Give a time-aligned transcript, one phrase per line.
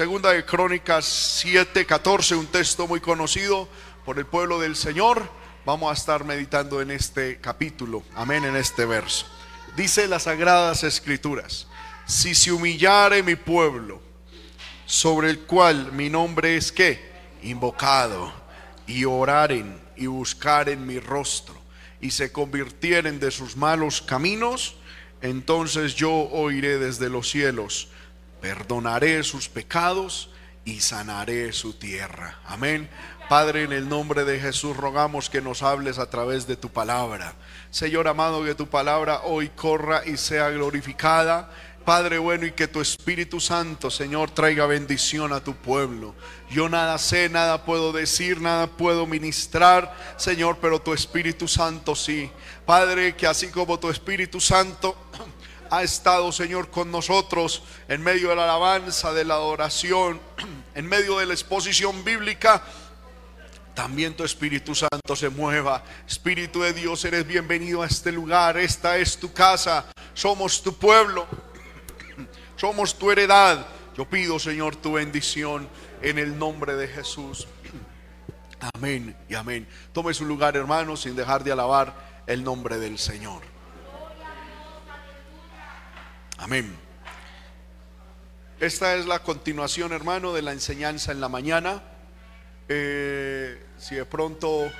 [0.00, 1.04] Segunda de Crónicas
[1.42, 3.68] 7, 14, un texto muy conocido
[4.06, 5.28] por el pueblo del Señor.
[5.66, 9.26] Vamos a estar meditando en este capítulo, amén, en este verso.
[9.76, 11.66] Dice las sagradas escrituras,
[12.06, 14.00] si se humillare mi pueblo,
[14.86, 17.12] sobre el cual mi nombre es que
[17.42, 18.32] invocado,
[18.86, 21.60] y oraren y buscaren mi rostro,
[22.00, 24.76] y se convirtieren de sus malos caminos,
[25.20, 27.90] entonces yo oiré desde los cielos,
[28.40, 30.30] perdonaré sus pecados
[30.64, 32.38] y sanaré su tierra.
[32.46, 32.88] Amén.
[33.28, 37.34] Padre, en el nombre de Jesús rogamos que nos hables a través de tu palabra.
[37.70, 41.48] Señor amado, que tu palabra hoy corra y sea glorificada.
[41.84, 46.14] Padre bueno, y que tu Espíritu Santo, Señor, traiga bendición a tu pueblo.
[46.50, 52.30] Yo nada sé, nada puedo decir, nada puedo ministrar, Señor, pero tu Espíritu Santo sí.
[52.66, 54.96] Padre, que así como tu Espíritu Santo
[55.70, 60.20] ha estado, Señor, con nosotros en medio de la alabanza, de la adoración,
[60.74, 62.62] en medio de la exposición bíblica,
[63.74, 65.82] también tu Espíritu Santo se mueva.
[66.06, 68.58] Espíritu de Dios, eres bienvenido a este lugar.
[68.58, 69.86] Esta es tu casa.
[70.12, 71.26] Somos tu pueblo.
[72.56, 73.64] Somos tu heredad.
[73.96, 75.68] Yo pido, Señor, tu bendición
[76.02, 77.46] en el nombre de Jesús.
[78.74, 79.66] Amén y amén.
[79.92, 83.49] Tome su lugar, hermano, sin dejar de alabar el nombre del Señor.
[86.40, 86.74] Amén.
[88.60, 91.82] Esta es la continuación, hermano, de la enseñanza en la mañana.
[92.66, 94.72] Eh, si de pronto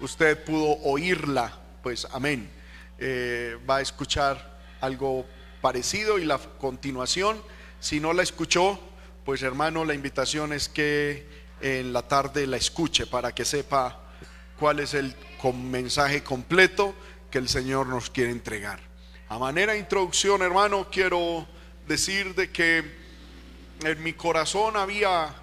[0.00, 2.50] usted pudo oírla, pues amén.
[2.98, 5.24] Eh, va a escuchar algo
[5.62, 7.42] parecido y la continuación.
[7.80, 8.78] Si no la escuchó,
[9.24, 11.26] pues hermano, la invitación es que
[11.62, 14.02] en la tarde la escuche para que sepa
[14.58, 15.16] cuál es el
[15.54, 16.94] mensaje completo
[17.30, 18.93] que el Señor nos quiere entregar.
[19.26, 21.46] A manera de introducción, hermano, quiero
[21.88, 22.84] decir de que
[23.82, 25.34] en mi corazón había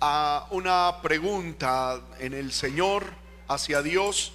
[0.00, 3.04] ah, una pregunta en el Señor
[3.48, 4.32] hacia Dios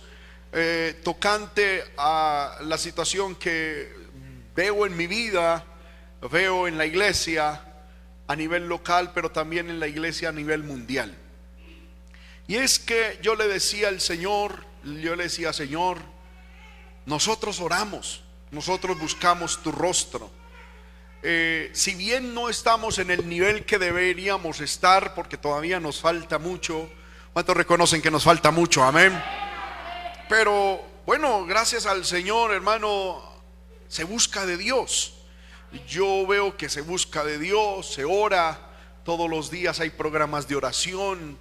[0.54, 3.92] eh, tocante a la situación que
[4.56, 5.66] veo en mi vida,
[6.32, 7.62] veo en la iglesia
[8.28, 11.18] a nivel local, pero también en la iglesia a nivel mundial.
[12.48, 15.98] Y es que yo le decía al Señor, yo le decía, Señor,
[17.08, 20.30] nosotros oramos, nosotros buscamos tu rostro.
[21.24, 26.40] Eh, si bien no estamos en el nivel que deberíamos estar, porque todavía nos falta
[26.40, 26.90] mucho,
[27.34, 28.84] ¿cuántos reconocen que nos falta mucho?
[28.84, 29.22] Amén.
[30.28, 33.22] Pero bueno, gracias al Señor, hermano,
[33.88, 35.16] se busca de Dios.
[35.88, 38.72] Yo veo que se busca de Dios, se ora,
[39.06, 41.38] todos los días hay programas de oración,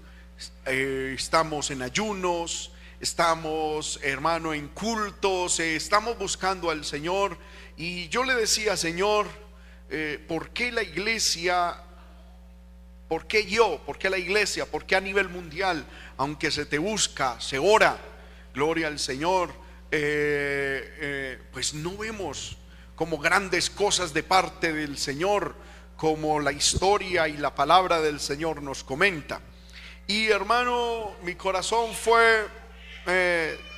[0.66, 7.36] eh, estamos en ayunos, estamos, hermano, en cultos, eh, estamos buscando al Señor.
[7.76, 9.26] Y yo le decía, Señor,
[9.88, 11.82] eh, ¿por qué la iglesia,
[13.08, 15.84] por qué yo, por qué la iglesia, por qué a nivel mundial,
[16.18, 17.98] aunque se te busca, se ora,
[18.52, 19.50] gloria al Señor,
[19.90, 22.58] eh, pues no vemos
[22.94, 25.54] como grandes cosas de parte del Señor,
[25.96, 29.40] como la historia y la palabra del Señor nos comenta.
[30.06, 32.59] Y hermano, mi corazón fue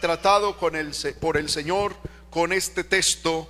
[0.00, 0.76] tratado por
[1.36, 1.94] el Señor
[2.30, 3.48] con este texto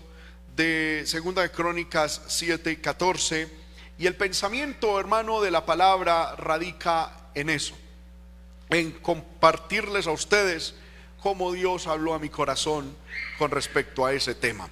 [0.56, 3.48] de Segunda de Crónicas 7 y 14.
[3.98, 7.74] Y el pensamiento, hermano, de la palabra radica en eso,
[8.70, 10.74] en compartirles a ustedes
[11.22, 12.96] cómo Dios habló a mi corazón
[13.38, 14.68] con respecto a ese tema.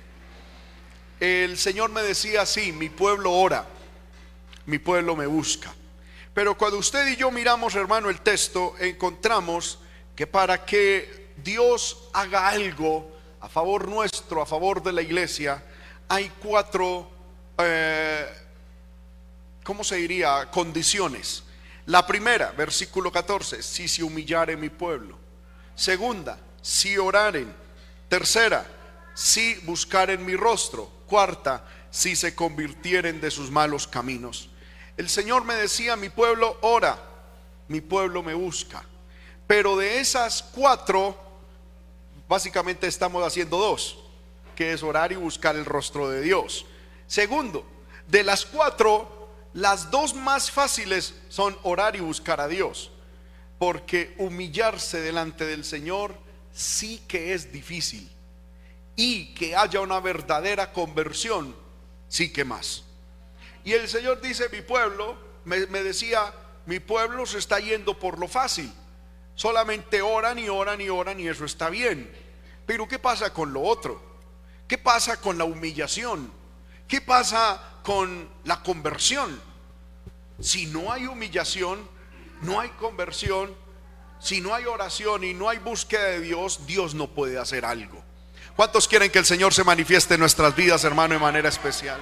[1.21, 3.67] El Señor me decía así, mi pueblo ora,
[4.67, 5.73] mi pueblo me busca.
[6.35, 9.79] Pero cuando usted y yo miramos, hermano, el texto, encontramos
[10.21, 13.11] que para que Dios haga algo
[13.41, 15.65] a favor nuestro, a favor de la iglesia,
[16.11, 17.09] hay cuatro,
[17.57, 18.27] eh,
[19.65, 20.51] ¿cómo se diría?
[20.51, 21.43] Condiciones.
[21.87, 25.17] La primera, versículo 14, si se humillare mi pueblo.
[25.75, 27.51] Segunda, si oraren.
[28.11, 28.67] Tercera,
[29.15, 30.91] si buscaren mi rostro.
[31.07, 34.51] Cuarta, si se convirtieren de sus malos caminos.
[34.99, 36.99] El Señor me decía, mi pueblo ora,
[37.69, 38.85] mi pueblo me busca.
[39.51, 41.19] Pero de esas cuatro,
[42.29, 43.99] básicamente estamos haciendo dos,
[44.55, 46.67] que es orar y buscar el rostro de Dios.
[47.09, 47.67] Segundo,
[48.07, 52.93] de las cuatro, las dos más fáciles son orar y buscar a Dios.
[53.59, 56.15] Porque humillarse delante del Señor
[56.53, 58.09] sí que es difícil.
[58.95, 61.57] Y que haya una verdadera conversión,
[62.07, 62.85] sí que más.
[63.65, 66.33] Y el Señor dice, mi pueblo, me, me decía,
[66.67, 68.73] mi pueblo se está yendo por lo fácil.
[69.41, 72.13] Solamente oran y oran y oran y eso está bien.
[72.67, 74.03] Pero ¿qué pasa con lo otro?
[74.69, 76.31] ¿Qué pasa con la humillación?
[76.87, 79.41] ¿Qué pasa con la conversión?
[80.41, 81.89] si no hay humillación,
[82.43, 83.55] no hay conversión,
[84.19, 88.03] si no hay oración y no hay búsqueda de Dios, Dios no puede hacer algo.
[88.57, 91.99] ¿Cuántos quieren que el Señor se manifieste en nuestras vidas, hermano, de manera especial?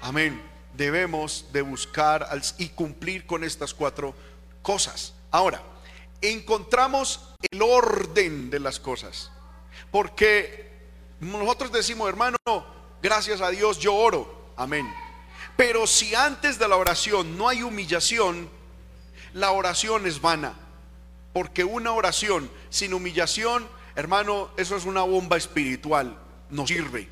[0.00, 0.42] Amén.
[0.74, 2.28] Debemos de buscar
[2.58, 4.12] y cumplir con estas cuatro
[4.62, 5.14] cosas.
[5.30, 5.62] Ahora,
[6.20, 9.30] encontramos el orden de las cosas.
[9.90, 10.70] Porque
[11.20, 12.36] nosotros decimos, hermano,
[13.02, 14.52] gracias a Dios yo oro.
[14.56, 14.86] Amén.
[15.56, 18.48] Pero si antes de la oración no hay humillación,
[19.32, 20.54] la oración es vana.
[21.32, 26.16] Porque una oración sin humillación, hermano, eso es una bomba espiritual.
[26.50, 27.08] No sirve.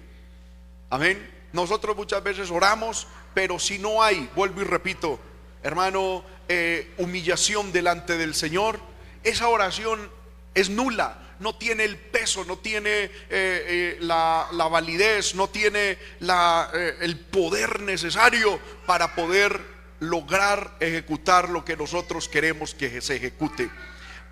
[0.91, 1.35] Amén.
[1.52, 5.19] Nosotros muchas veces oramos, pero si no hay, vuelvo y repito,
[5.62, 8.79] hermano, eh, humillación delante del Señor,
[9.28, 10.11] esa oración
[10.55, 17.20] es nula, no tiene el peso, no tiene eh, eh, la, validez, no tiene el
[17.31, 19.61] poder necesario para poder
[20.00, 23.70] lograr ejecutar lo que nosotros queremos que se ejecute.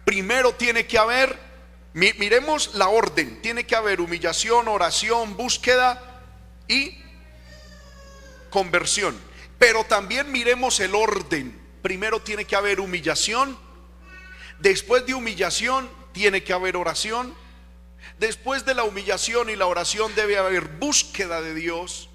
[0.05, 1.38] Primero tiene que haber,
[1.94, 6.23] miremos la orden, tiene que haber humillación, oración, búsqueda
[6.69, 7.02] y
[8.50, 9.19] conversión.
[9.58, 11.58] Pero también miremos el orden.
[11.81, 13.58] Primero tiene que haber humillación.
[14.65, 17.35] Después de humillación tiene que haber oración.
[18.19, 22.09] Después de la humillación y la oración debe haber búsqueda de Dios.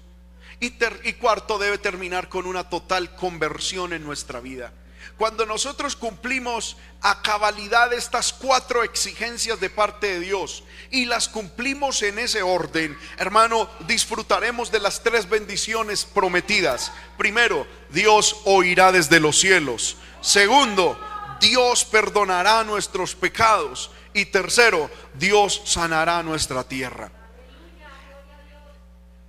[0.58, 0.74] Y,
[1.04, 4.72] y cuarto debe terminar con una total conversión en nuestra vida.
[5.16, 12.02] Cuando nosotros cumplimos a cabalidad estas cuatro exigencias de parte de Dios y las cumplimos
[12.02, 16.90] en ese orden, hermano, disfrutaremos de las tres bendiciones prometidas.
[17.16, 19.98] Primero, Dios oirá desde los cielos.
[20.20, 20.98] Segundo,
[21.40, 23.90] Dios perdonará nuestros pecados.
[24.12, 27.10] Y tercero, Dios sanará nuestra tierra.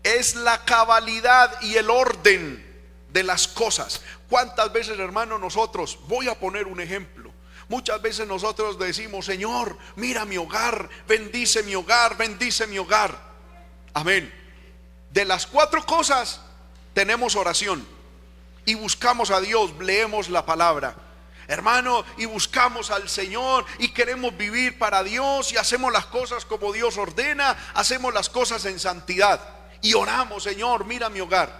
[0.03, 2.71] Es la cabalidad y el orden
[3.09, 4.01] de las cosas.
[4.29, 7.31] ¿Cuántas veces, hermano, nosotros, voy a poner un ejemplo,
[7.67, 13.17] muchas veces nosotros decimos, Señor, mira mi hogar, bendice mi hogar, bendice mi hogar.
[13.93, 14.33] Amén.
[15.11, 16.41] De las cuatro cosas
[16.93, 17.85] tenemos oración
[18.65, 20.95] y buscamos a Dios, leemos la palabra.
[21.51, 26.71] Hermano, y buscamos al Señor y queremos vivir para Dios y hacemos las cosas como
[26.71, 29.41] Dios ordena, hacemos las cosas en santidad
[29.81, 31.53] y oramos, Señor, mira mi hogar.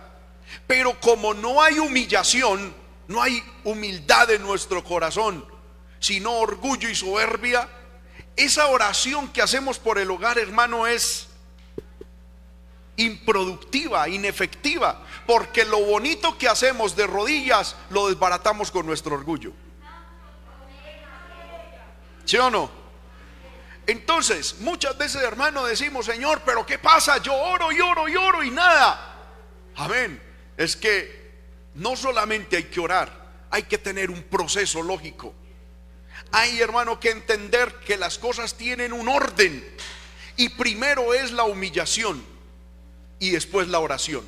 [0.66, 2.74] Pero como no hay humillación,
[3.10, 5.46] no hay humildad en nuestro corazón,
[6.00, 7.68] sino orgullo y soberbia,
[8.38, 11.28] esa oración que hacemos por el hogar, hermano, es
[12.96, 19.52] improductiva, inefectiva, porque lo bonito que hacemos de rodillas lo desbaratamos con nuestro orgullo.
[22.26, 22.72] ¿Sí o no?
[23.88, 27.18] Entonces, muchas veces, hermano, decimos, Señor, pero ¿qué pasa?
[27.18, 29.08] Yo oro y oro y oro y nada.
[29.76, 30.32] Amén
[30.62, 31.32] es que
[31.74, 35.34] no solamente hay que orar, hay que tener un proceso lógico.
[36.32, 39.68] Hay, hermano, que entender que las cosas tienen un orden.
[40.38, 42.24] Y primero es la humillación
[43.20, 44.24] y después la oración.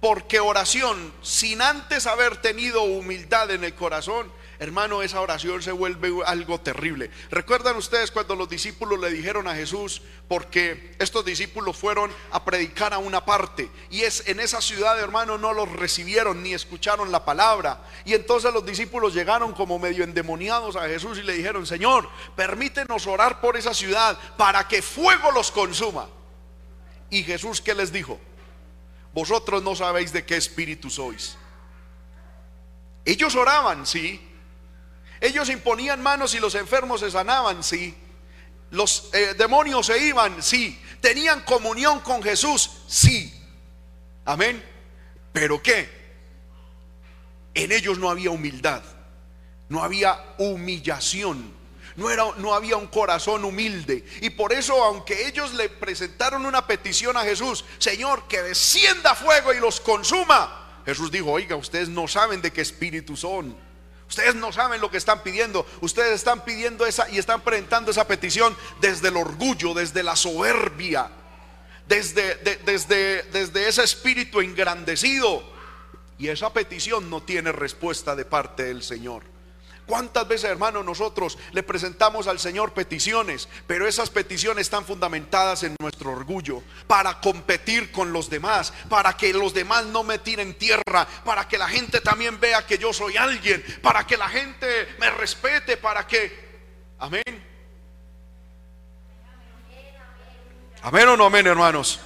[0.00, 6.12] Porque oración, sin antes haber tenido humildad en el corazón, hermano, esa oración se vuelve
[6.26, 7.10] algo terrible.
[7.30, 12.92] ¿Recuerdan ustedes cuando los discípulos le dijeron a Jesús, porque estos discípulos fueron a predicar
[12.92, 17.24] a una parte, y es en esa ciudad, hermano, no los recibieron ni escucharon la
[17.24, 17.84] palabra.
[18.04, 23.06] Y entonces los discípulos llegaron como medio endemoniados a Jesús y le dijeron, Señor, permítenos
[23.06, 26.08] orar por esa ciudad para que fuego los consuma.
[27.10, 28.18] Y Jesús, ¿qué les dijo?
[29.14, 31.36] Vosotros no sabéis de qué espíritu sois.
[33.04, 34.27] Ellos oraban, sí,
[35.20, 37.94] ellos imponían manos y los enfermos se sanaban, sí.
[38.70, 40.80] Los eh, demonios se iban, sí.
[41.00, 43.32] Tenían comunión con Jesús, sí.
[44.24, 44.62] Amén.
[45.32, 45.88] Pero ¿qué?
[47.54, 48.82] En ellos no había humildad,
[49.68, 51.52] no había humillación,
[51.96, 54.04] no, era, no había un corazón humilde.
[54.20, 59.52] Y por eso, aunque ellos le presentaron una petición a Jesús, Señor, que descienda fuego
[59.52, 63.56] y los consuma, Jesús dijo, oiga, ustedes no saben de qué espíritu son.
[64.08, 65.66] Ustedes no saben lo que están pidiendo.
[65.80, 71.10] Ustedes están pidiendo esa y están presentando esa petición desde el orgullo, desde la soberbia,
[71.86, 75.42] desde, desde, desde ese espíritu engrandecido.
[76.18, 79.22] Y esa petición no tiene respuesta de parte del Señor.
[79.88, 85.74] ¿Cuántas veces, hermano, nosotros le presentamos al Señor peticiones, pero esas peticiones están fundamentadas en
[85.80, 91.08] nuestro orgullo, para competir con los demás, para que los demás no me tiren tierra,
[91.24, 94.66] para que la gente también vea que yo soy alguien, para que la gente
[95.00, 96.38] me respete, para que...
[96.98, 97.22] Amén.
[100.82, 101.98] Amén o no amén, hermanos.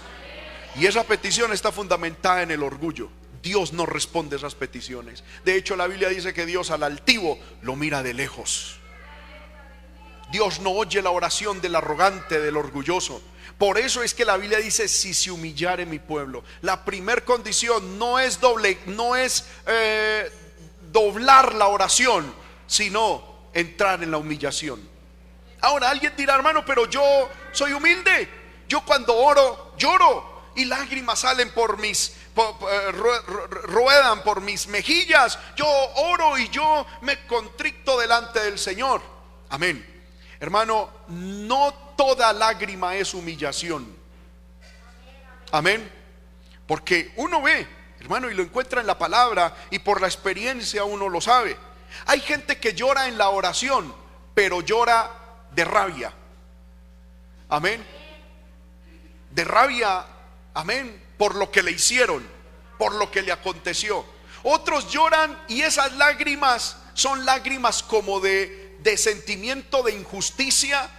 [0.77, 3.11] Y esa petición está fundamentada en el orgullo.
[3.43, 5.25] Dios no responde esas peticiones.
[5.45, 8.77] De hecho, la Biblia dice que Dios al altivo lo mira de lejos.
[10.31, 13.21] Dios no oye la oración del arrogante, del orgulloso.
[13.59, 16.43] Por eso es que la Biblia dice, si se humillare mi pueblo.
[16.63, 20.31] La primer condición no es doble, no es eh,
[20.91, 22.33] doblar la oración,
[22.67, 24.89] sino entrar en la humillación.
[25.61, 28.29] Ahora alguien dirá, hermano, pero yo soy humilde.
[28.69, 32.15] Yo cuando oro, lloro y lágrimas salen por mis,
[33.65, 35.39] ruedan por mis mejillas.
[35.57, 39.03] Yo oro y yo me contricto delante del Señor.
[39.51, 39.87] Amén.
[40.41, 43.97] Hermano, no toda lágrima es humillación.
[45.53, 45.91] Amén.
[46.67, 47.67] Porque uno ve,
[48.01, 51.57] hermano, y lo encuentra en la palabra y por la experiencia uno lo sabe.
[52.07, 53.95] Hay gente que llora en la oración,
[54.35, 55.11] pero llora
[55.53, 56.13] de rabia.
[57.49, 57.85] Amén.
[59.31, 60.07] De rabia,
[60.55, 62.29] amén, por lo que le hicieron,
[62.81, 64.05] por lo que le aconteció.
[64.43, 70.91] Otros lloran y esas lágrimas son lágrimas como de de sentimiento de injusticia,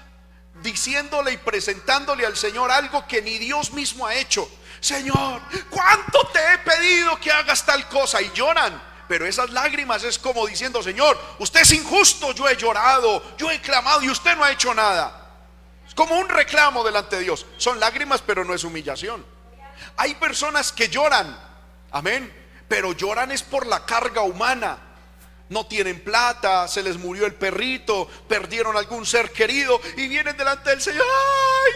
[0.62, 4.50] diciéndole y presentándole al Señor algo que ni Dios mismo ha hecho.
[4.80, 8.22] Señor, ¿cuánto te he pedido que hagas tal cosa?
[8.22, 8.82] Y lloran.
[9.10, 13.60] Pero esas lágrimas es como diciendo, Señor, usted es injusto, yo he llorado, yo he
[13.60, 15.20] clamado y usted no ha hecho nada.
[15.86, 17.46] Es como un reclamo delante de Dios.
[17.58, 19.33] Son lágrimas, pero no es humillación.
[19.98, 21.38] Hay personas que lloran,
[21.92, 22.32] amén,
[22.68, 24.94] pero lloran es por la carga humana
[25.54, 30.72] no tienen plata, se les murió el perrito, perdieron algún ser querido y vienen delante
[30.72, 31.06] del Señor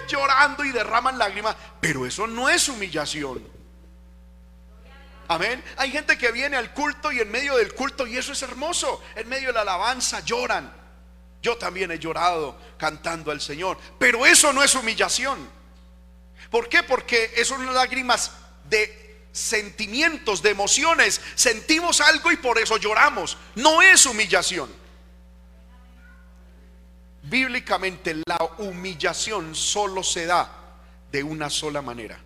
[0.08, 1.56] llorando y derraman lágrimas.
[1.80, 3.48] Pero eso no es humillación.
[5.30, 5.64] Amén.
[5.78, 9.04] Hay gente que viene al culto y en medio del culto, y eso es hermoso,
[9.16, 10.74] en medio de la alabanza lloran.
[11.42, 15.57] Yo también he llorado cantando al Señor, pero eso no es humillación.
[16.50, 16.84] ¿Por qué?
[16.84, 18.32] Porque son lágrimas
[18.70, 21.22] de sentimientos, de emociones.
[21.36, 23.38] Sentimos algo y por eso lloramos.
[23.56, 24.70] No es humillación.
[27.24, 30.50] Bíblicamente la humillación solo se da
[31.12, 32.20] de una sola manera.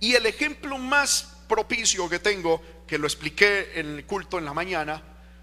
[0.00, 4.52] Y el ejemplo más propicio que tengo, que lo expliqué en el culto en la
[4.52, 5.02] mañana,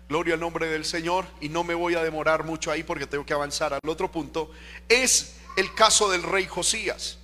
[0.10, 3.26] gloria al nombre del Señor, y no me voy a demorar mucho ahí porque tengo
[3.26, 4.52] que avanzar al otro punto,
[4.90, 7.18] es el caso del rey Josías.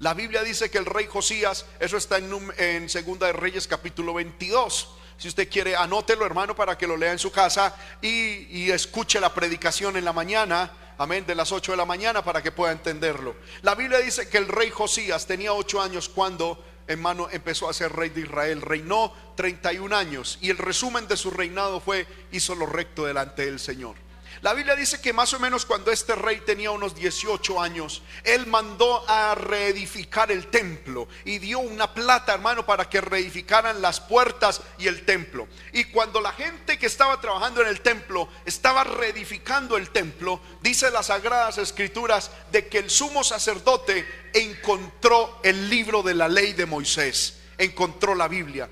[0.00, 4.14] La Biblia dice que el rey Josías, eso está en, en Segunda de Reyes capítulo
[4.14, 4.90] 22.
[5.16, 9.20] Si usted quiere, anótelo hermano para que lo lea en su casa y, y escuche
[9.20, 12.72] la predicación en la mañana amén, de las 8 de la mañana para que pueda
[12.72, 13.36] entenderlo.
[13.62, 17.92] La Biblia dice que el rey Josías tenía 8 años cuando hermano empezó a ser
[17.92, 22.66] rey de Israel, reinó 31 años y el resumen de su reinado fue hizo lo
[22.66, 23.96] recto delante del Señor.
[24.40, 28.46] La Biblia dice que más o menos cuando este rey tenía unos 18 años, él
[28.46, 34.62] mandó a reedificar el templo y dio una plata, hermano, para que reedificaran las puertas
[34.78, 35.48] y el templo.
[35.72, 40.90] Y cuando la gente que estaba trabajando en el templo estaba reedificando el templo, dice
[40.92, 46.66] las sagradas escrituras de que el sumo sacerdote encontró el libro de la ley de
[46.66, 48.68] Moisés, encontró la Biblia.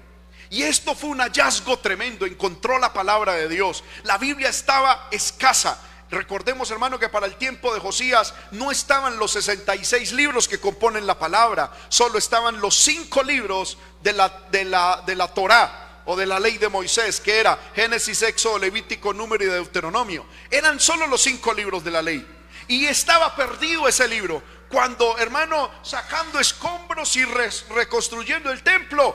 [0.51, 3.83] Y esto fue un hallazgo tremendo, encontró la palabra de Dios.
[4.05, 5.81] La Biblia estaba escasa.
[6.11, 11.07] Recordemos, hermano, que para el tiempo de Josías no estaban los 66 libros que componen
[11.07, 16.15] la palabra, solo estaban los cinco libros de la, de la, de la Torá o
[16.15, 20.27] de la ley de Moisés, que era Génesis, Éxodo, Levítico, Número y Deuteronomio.
[20.49, 22.25] Eran solo los cinco libros de la ley.
[22.69, 24.43] Y estaba perdido ese libro.
[24.69, 29.15] Cuando, hermano, sacando escombros y reconstruyendo el templo,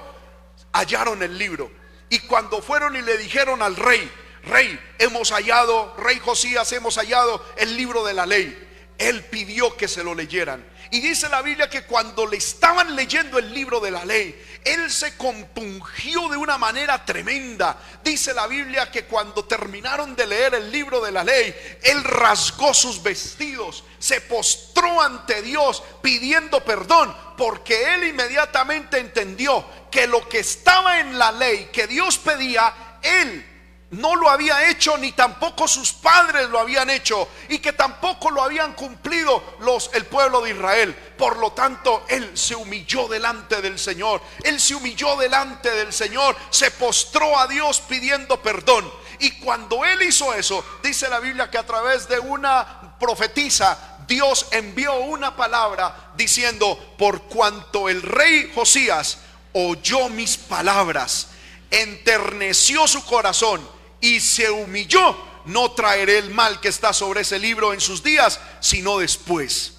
[0.74, 1.72] hallaron el libro.
[2.10, 4.12] Y cuando fueron y le dijeron al rey,
[4.44, 8.68] rey, hemos hallado, rey Josías, hemos hallado el libro de la ley.
[8.98, 10.64] Él pidió que se lo leyeran.
[10.94, 14.92] Y dice la Biblia que cuando le estaban leyendo el libro de la ley, él
[14.92, 17.78] se compungió de una manera tremenda.
[18.04, 22.74] Dice la Biblia que cuando terminaron de leer el libro de la ley, él rasgó
[22.74, 30.42] sus vestidos, se postró ante Dios pidiendo perdón, porque él inmediatamente entendió que lo que
[30.42, 33.44] estaba en la ley que Dios pedía, él
[33.90, 38.44] no lo había hecho ni tampoco sus padres lo habían hecho y que tampoco lo
[38.44, 40.94] habían cumplido los el pueblo de Israel.
[41.18, 44.22] Por lo tanto, él se humilló delante del Señor.
[44.44, 48.88] Él se humilló delante del Señor, se postró a Dios pidiendo perdón.
[49.18, 54.48] Y cuando él hizo eso, dice la Biblia que a través de una profetisa Dios
[54.52, 59.18] envió una palabra diciendo, "Por cuanto el rey Josías
[59.54, 61.28] oyó mis palabras,
[61.70, 63.68] enterneció su corazón
[64.00, 65.16] y se humilló,
[65.46, 69.74] no traeré el mal que está sobre ese libro en sus días, sino después.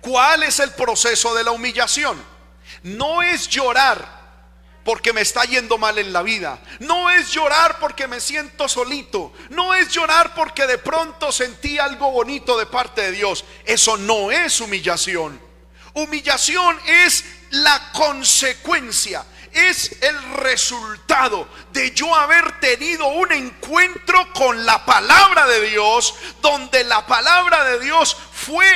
[0.00, 2.22] ¿Cuál es el proceso de la humillación?
[2.82, 4.21] No es llorar
[4.84, 6.60] porque me está yendo mal en la vida.
[6.80, 9.32] No es llorar porque me siento solito.
[9.50, 13.44] No es llorar porque de pronto sentí algo bonito de parte de Dios.
[13.64, 15.40] Eso no es humillación.
[15.94, 24.86] Humillación es la consecuencia, es el resultado de yo haber tenido un encuentro con la
[24.86, 28.66] palabra de Dios, donde la palabra de Dios fue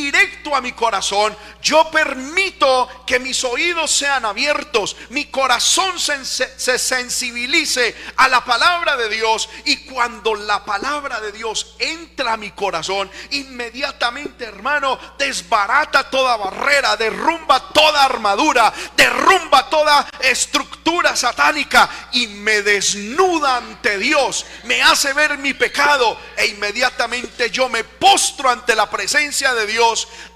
[0.00, 6.78] directo a mi corazón, yo permito que mis oídos sean abiertos, mi corazón se, se,
[6.78, 9.48] sensibilice a la palabra de Dios.
[9.64, 16.96] Y cuando la palabra de Dios entra a mi corazón, inmediatamente hermano, desbarata toda barrera,
[16.96, 25.38] derrumba toda armadura, derrumba toda estructura satánica y me desnuda ante Dios, me hace ver
[25.38, 29.81] mi pecado e inmediatamente yo me postro ante la presencia de Dios,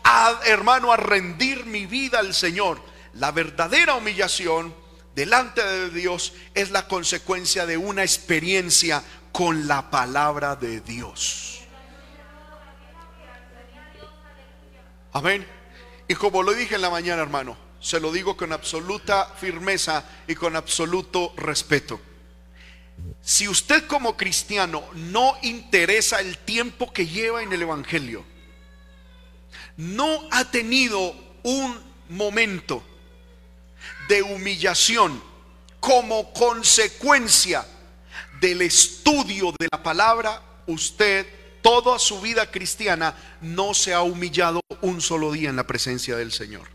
[0.05, 2.81] a, hermano, a rendir mi vida al Señor.
[3.15, 4.75] La verdadera humillación
[5.15, 11.61] delante de Dios es la consecuencia de una experiencia con la palabra de Dios.
[15.13, 15.47] Amén.
[16.09, 20.35] Y como lo dije en la mañana, hermano, se lo digo con absoluta firmeza y
[20.35, 22.01] con absoluto respeto.
[23.23, 28.25] Si usted como cristiano no interesa el tiempo que lleva en el Evangelio,
[29.77, 31.79] no ha tenido un
[32.09, 32.83] momento
[34.09, 35.23] de humillación
[35.81, 37.67] como consecuencia
[38.41, 41.27] del estudio de la palabra, usted
[41.63, 46.33] toda su vida cristiana no se ha humillado un solo día en la presencia del
[46.33, 46.69] Señor.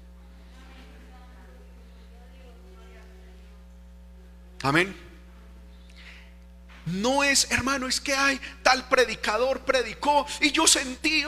[4.64, 5.11] Amén.
[6.86, 11.24] No es, hermano, es que hay tal predicador predicó y yo sentí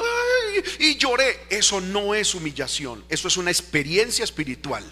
[0.79, 1.45] y lloré.
[1.49, 4.83] Eso no es humillación, eso es una experiencia espiritual.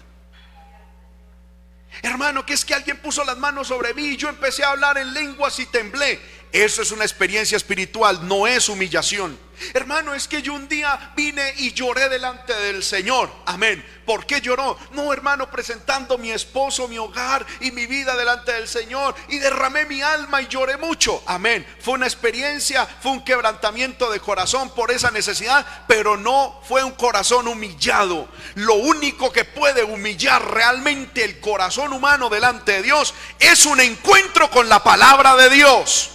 [2.00, 4.96] Hermano, que es que alguien puso las manos sobre mí y yo empecé a hablar
[4.98, 6.20] en lenguas y temblé.
[6.50, 9.38] Eso es una experiencia espiritual, no es humillación.
[9.74, 13.30] Hermano, es que yo un día vine y lloré delante del Señor.
[13.46, 13.84] Amén.
[14.04, 14.76] ¿Por qué lloró?
[14.92, 19.14] No, hermano, presentando mi esposo, mi hogar y mi vida delante del Señor.
[19.28, 21.22] Y derramé mi alma y lloré mucho.
[21.26, 21.66] Amén.
[21.80, 26.92] Fue una experiencia, fue un quebrantamiento de corazón por esa necesidad, pero no fue un
[26.92, 28.28] corazón humillado.
[28.54, 34.50] Lo único que puede humillar realmente el corazón humano delante de Dios es un encuentro
[34.50, 36.11] con la palabra de Dios.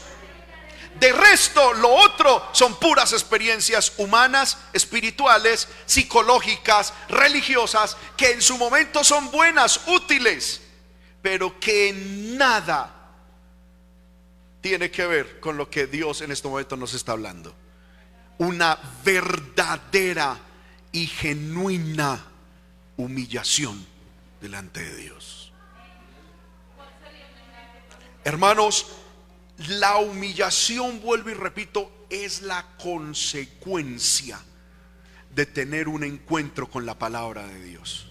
[0.99, 9.03] De resto, lo otro son puras experiencias humanas, espirituales, psicológicas, religiosas, que en su momento
[9.03, 10.62] son buenas, útiles,
[11.21, 12.93] pero que nada
[14.62, 17.53] tiene que ver con lo que Dios en este momento nos está hablando.
[18.39, 20.38] Una verdadera
[20.91, 22.25] y genuina
[22.97, 23.86] humillación
[24.41, 25.51] delante de Dios.
[28.23, 28.88] Hermanos,
[29.57, 34.39] la humillación, vuelvo y repito, es la consecuencia
[35.33, 38.09] de tener un encuentro con la palabra de Dios.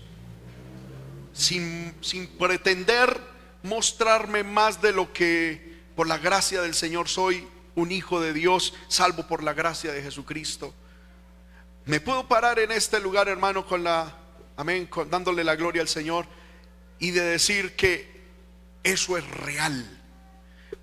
[1.33, 3.21] Sin, sin, pretender
[3.63, 8.75] mostrarme más de lo que por la gracia del Señor soy un hijo de Dios,
[8.89, 10.75] salvo por la gracia de Jesucristo.
[11.85, 14.17] Me puedo parar en este lugar, hermano, con la,
[14.57, 16.27] amén, dándole la gloria al Señor
[16.99, 18.25] y de decir que
[18.83, 19.97] eso es real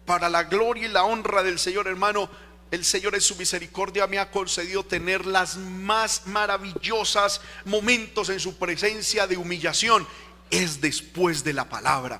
[0.06, 2.30] para la gloria y la honra del Señor, hermano,
[2.72, 8.58] el Señor en su misericordia me ha concedido tener las más maravillosas momentos en su
[8.58, 10.08] presencia de humillación.
[10.50, 12.20] Es después de la palabra.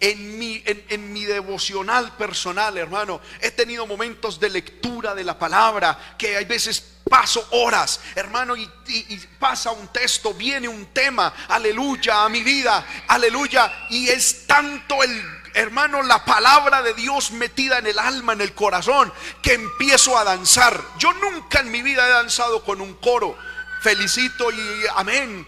[0.00, 6.16] En mi, en, mi, devocional personal, hermano, he tenido momentos de lectura de la palabra
[6.18, 12.24] que hay veces paso horas, hermano, y, y, pasa un texto, viene un tema, aleluya,
[12.24, 17.86] a mi vida, aleluya, y es tanto el hermano, la palabra de Dios metida en
[17.86, 20.80] el alma, en el corazón, que empiezo a danzar.
[20.98, 23.36] Yo nunca en mi vida he danzado con un coro.
[23.80, 25.46] Felicito y amén,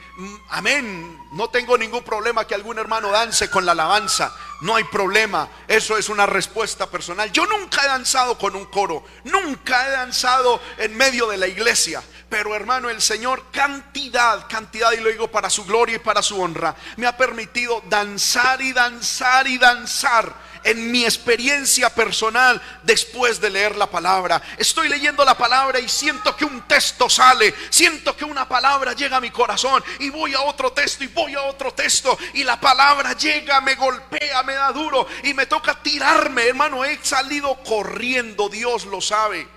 [0.48, 1.18] amén.
[1.32, 4.34] No tengo ningún problema que algún hermano dance con la alabanza.
[4.62, 5.48] No hay problema.
[5.66, 7.30] Eso es una respuesta personal.
[7.30, 9.04] Yo nunca he danzado con un coro.
[9.24, 12.02] Nunca he danzado en medio de la iglesia.
[12.28, 16.38] Pero hermano, el Señor cantidad, cantidad, y lo digo para su gloria y para su
[16.40, 23.48] honra, me ha permitido danzar y danzar y danzar en mi experiencia personal después de
[23.48, 24.42] leer la palabra.
[24.58, 29.16] Estoy leyendo la palabra y siento que un texto sale, siento que una palabra llega
[29.16, 32.60] a mi corazón y voy a otro texto y voy a otro texto y la
[32.60, 38.50] palabra llega, me golpea, me da duro y me toca tirarme, hermano, he salido corriendo,
[38.50, 39.48] Dios lo sabe,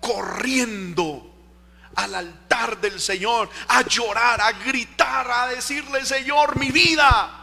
[0.00, 1.29] corriendo
[2.00, 7.36] al altar del Señor, a llorar, a gritar, a decirle, Señor, mi vida.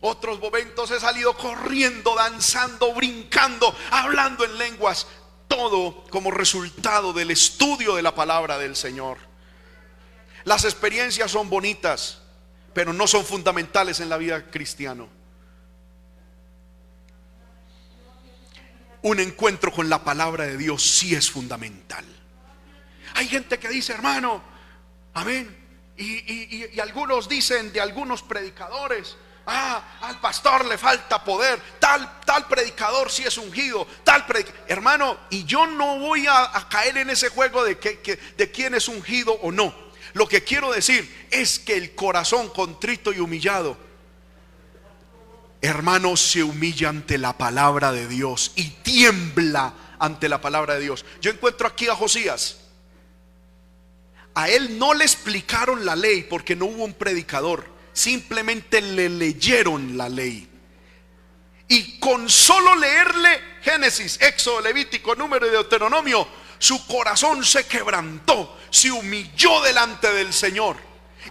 [0.00, 5.06] Otros momentos he salido corriendo, danzando, brincando, hablando en lenguas.
[5.48, 9.18] Todo como resultado del estudio de la palabra del Señor.
[10.44, 12.20] Las experiencias son bonitas,
[12.74, 15.06] pero no son fundamentales en la vida cristiana.
[19.02, 22.04] Un encuentro con la palabra de Dios sí es fundamental.
[23.14, 24.42] Hay gente que dice, hermano,
[25.14, 25.56] amén.
[25.96, 29.16] Y, algunos dicen de algunos predicadores,
[29.46, 34.24] ah, al pastor le falta poder, tal, tal predicador si sí es ungido, tal
[34.68, 38.86] hermano, y yo no voy a, caer en ese juego de, que, de quién es
[38.86, 39.74] ungido o no.
[40.14, 43.76] Lo que quiero decir es que el corazón contrito y humillado,
[45.60, 51.04] hermano, se humilla ante la palabra de Dios y tiembla ante la palabra de Dios.
[51.20, 52.67] Yo encuentro aquí a Josías.
[54.38, 59.98] A él no le explicaron la ley porque no hubo un predicador, simplemente le leyeron
[59.98, 60.48] la ley.
[61.66, 68.92] Y con solo leerle Génesis, Éxodo, Levítico, Número y Deuteronomio, su corazón se quebrantó, se
[68.92, 70.76] humilló delante del Señor.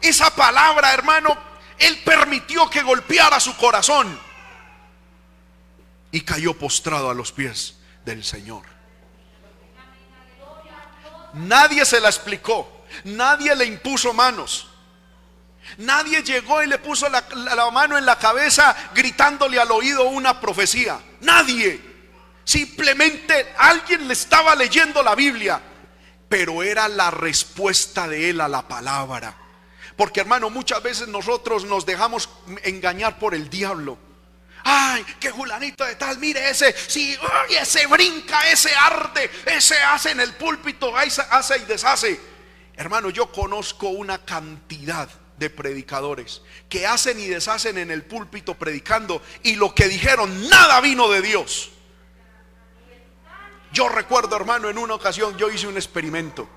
[0.01, 1.37] Esa palabra, hermano,
[1.79, 4.19] él permitió que golpeara su corazón
[6.11, 8.63] y cayó postrado a los pies del Señor.
[11.35, 12.73] Nadie se la explicó.
[13.05, 14.67] Nadie le impuso manos.
[15.77, 17.23] Nadie llegó y le puso la,
[17.71, 20.99] mano en la cabeza gritándole al oído una profecía.
[21.21, 21.81] Nadie.
[22.43, 25.61] Simplemente alguien le estaba leyendo la Biblia.
[26.29, 29.35] Pero era la respuesta de él a la palabra.
[29.95, 32.29] Porque hermano, muchas veces nosotros nos dejamos
[32.63, 33.97] engañar por el diablo.
[34.63, 37.17] Ay, que Julanito de tal, mire ese, si
[37.49, 42.19] ese brinca, ese arde, ese hace en el púlpito, hace y deshace.
[42.77, 49.21] Hermano, yo conozco una cantidad de predicadores que hacen y deshacen en el púlpito predicando
[49.43, 51.71] y lo que dijeron, nada vino de Dios.
[53.73, 56.47] Yo recuerdo, hermano, en una ocasión yo hice un experimento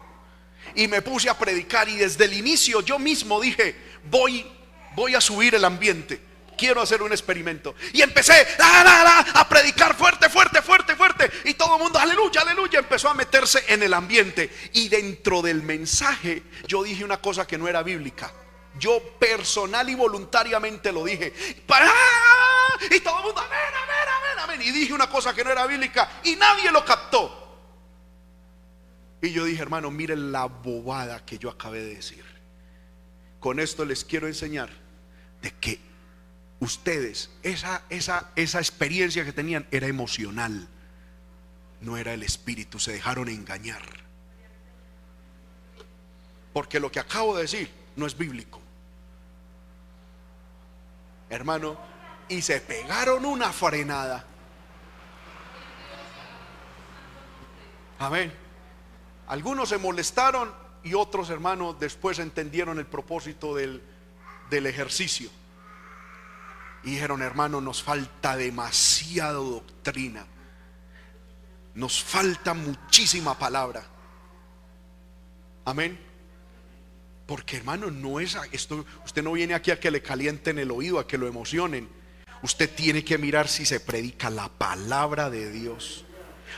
[0.74, 3.74] y me puse a predicar y desde el inicio yo mismo dije,
[4.10, 4.46] voy,
[4.94, 6.29] voy a subir el ambiente
[6.60, 7.74] quiero hacer un experimento.
[7.94, 11.30] Y empecé a predicar fuerte, fuerte, fuerte, fuerte.
[11.46, 14.50] Y todo el mundo, aleluya, aleluya, empezó a meterse en el ambiente.
[14.74, 18.30] Y dentro del mensaje yo dije una cosa que no era bíblica.
[18.78, 21.32] Yo personal y voluntariamente lo dije.
[22.90, 24.62] Y todo el mundo, amén, amén, amén, amén.
[24.62, 27.38] Y dije una cosa que no era bíblica y nadie lo captó.
[29.22, 32.24] Y yo dije, hermano, miren la bobada que yo acabé de decir.
[33.38, 34.68] Con esto les quiero enseñar
[35.40, 35.89] de que
[36.60, 40.68] ustedes, esa, esa, esa experiencia que tenían era emocional,
[41.80, 43.82] no era el espíritu, se dejaron engañar.
[46.52, 48.60] Porque lo que acabo de decir no es bíblico.
[51.30, 51.78] Hermano,
[52.28, 54.24] y se pegaron una frenada.
[57.98, 58.32] Amén.
[59.28, 63.82] Algunos se molestaron y otros hermanos después entendieron el propósito del,
[64.50, 65.30] del ejercicio.
[66.82, 70.26] Y dijeron, hermano, nos falta demasiada doctrina.
[71.74, 73.84] Nos falta muchísima palabra.
[75.64, 75.98] Amén.
[77.26, 80.98] Porque hermano, no es esto, usted no viene aquí a que le calienten el oído,
[80.98, 81.88] a que lo emocionen.
[82.42, 86.04] Usted tiene que mirar si se predica la palabra de Dios.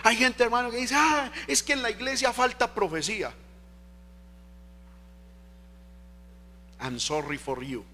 [0.05, 3.35] Hay gente, hermano, que dice, ah, es que en la iglesia falta profecía.
[6.81, 7.85] I'm sorry for you.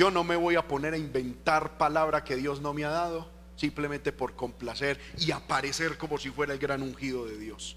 [0.00, 3.28] Yo no me voy a poner a inventar palabra que Dios no me ha dado,
[3.54, 7.76] simplemente por complacer y aparecer como si fuera el gran ungido de Dios.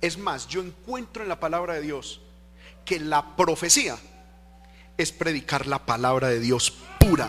[0.00, 2.20] Es más, yo encuentro en la palabra de Dios
[2.84, 3.98] que la profecía
[4.96, 7.28] es predicar la palabra de Dios pura.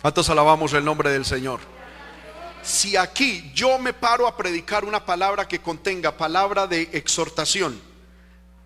[0.00, 1.60] ¿Cuántos alabamos el nombre del Señor?
[2.62, 7.78] Si aquí yo me paro a predicar una palabra que contenga palabra de exhortación,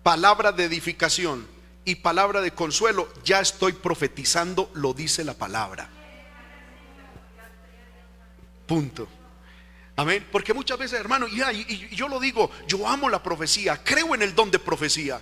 [0.09, 1.47] palabra de edificación
[1.85, 5.87] y palabra de consuelo, ya estoy profetizando, lo dice la palabra.
[8.65, 9.07] Punto.
[9.95, 10.27] Amén.
[10.31, 14.33] Porque muchas veces, hermano, y, yo lo digo, yo amo la profecía, creo en el
[14.33, 15.21] don de profecía.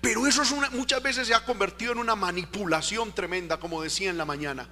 [0.00, 4.08] Pero eso es una, muchas veces se ha convertido en una manipulación tremenda, como decía
[4.08, 4.68] en la mañana.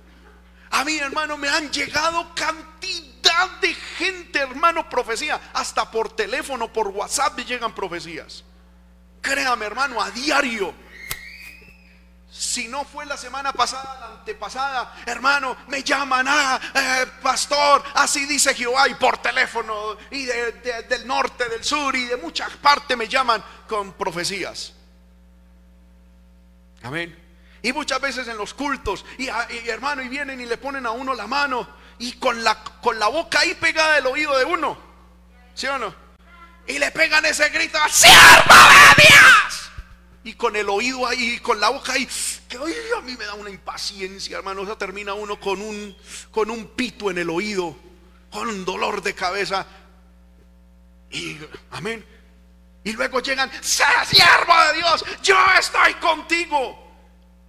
[0.70, 5.50] A mí, hermano, me han llegado cantidad de gente, hermano, profecía.
[5.54, 8.44] Hasta por teléfono, por WhatsApp me llegan profecías.
[9.20, 10.74] Créame, hermano, a diario.
[12.31, 18.26] Si no fue la semana pasada, la antepasada, hermano, me llaman, ah, eh, pastor, así
[18.26, 23.09] dice Jehová, y por teléfono, y del norte, del sur, y de muchas partes me
[23.09, 23.42] llaman.
[23.66, 24.72] con profecías.
[26.83, 27.16] Amén.
[27.62, 29.28] Y muchas veces en los cultos, y,
[29.68, 33.09] hermano, y vienen y le ponen a uno la mano y con la, con la
[33.09, 34.78] boca ahí pegada del oído de uno.
[35.54, 36.08] ¿Sí o no?
[36.68, 39.70] Y le pegan ese grito, ¡Siervo de Dios!
[40.24, 42.07] Y con el oído ahí, con la boca ahí,
[42.46, 44.61] que hoy a mí me da una impaciencia, hermano.
[44.61, 45.96] O sea, termina uno con un,
[46.31, 47.74] con un pito en el oído,
[48.31, 49.66] con un dolor de cabeza.
[51.11, 51.38] Y,
[51.70, 52.04] amén.
[52.85, 56.87] Y luego llegan, sea siervo de Dios, yo estoy contigo.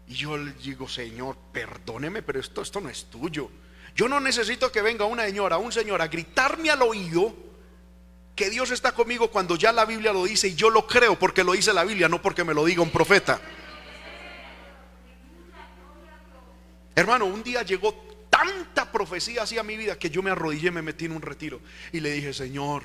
[0.07, 3.51] Y yo le digo, Señor, perdóneme, pero esto, esto no es tuyo.
[3.95, 7.48] Yo no necesito que venga una señora, un señor a gritarme al oído
[8.39, 11.43] que Dios está conmigo cuando ya la Biblia lo dice y yo lo creo porque
[11.43, 13.41] lo dice la Biblia, no porque me lo diga un profeta.
[16.95, 17.93] Hermano, un día llegó
[18.29, 21.59] tanta profecía así a mi vida que yo me arrodillé, me metí en un retiro
[21.91, 22.83] y le dije, Señor,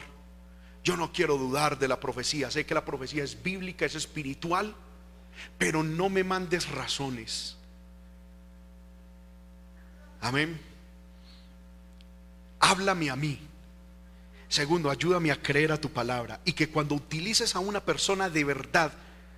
[0.83, 4.75] yo no quiero dudar de la profecía, sé que la profecía es bíblica, es espiritual,
[5.57, 7.57] pero no me mandes razones.
[10.21, 10.61] Amén.
[12.59, 13.54] Háblame a mí.
[14.55, 18.45] Segundo, ayúdame a creer a tu palabra y que cuando utilices a una persona de
[18.45, 18.93] verdad,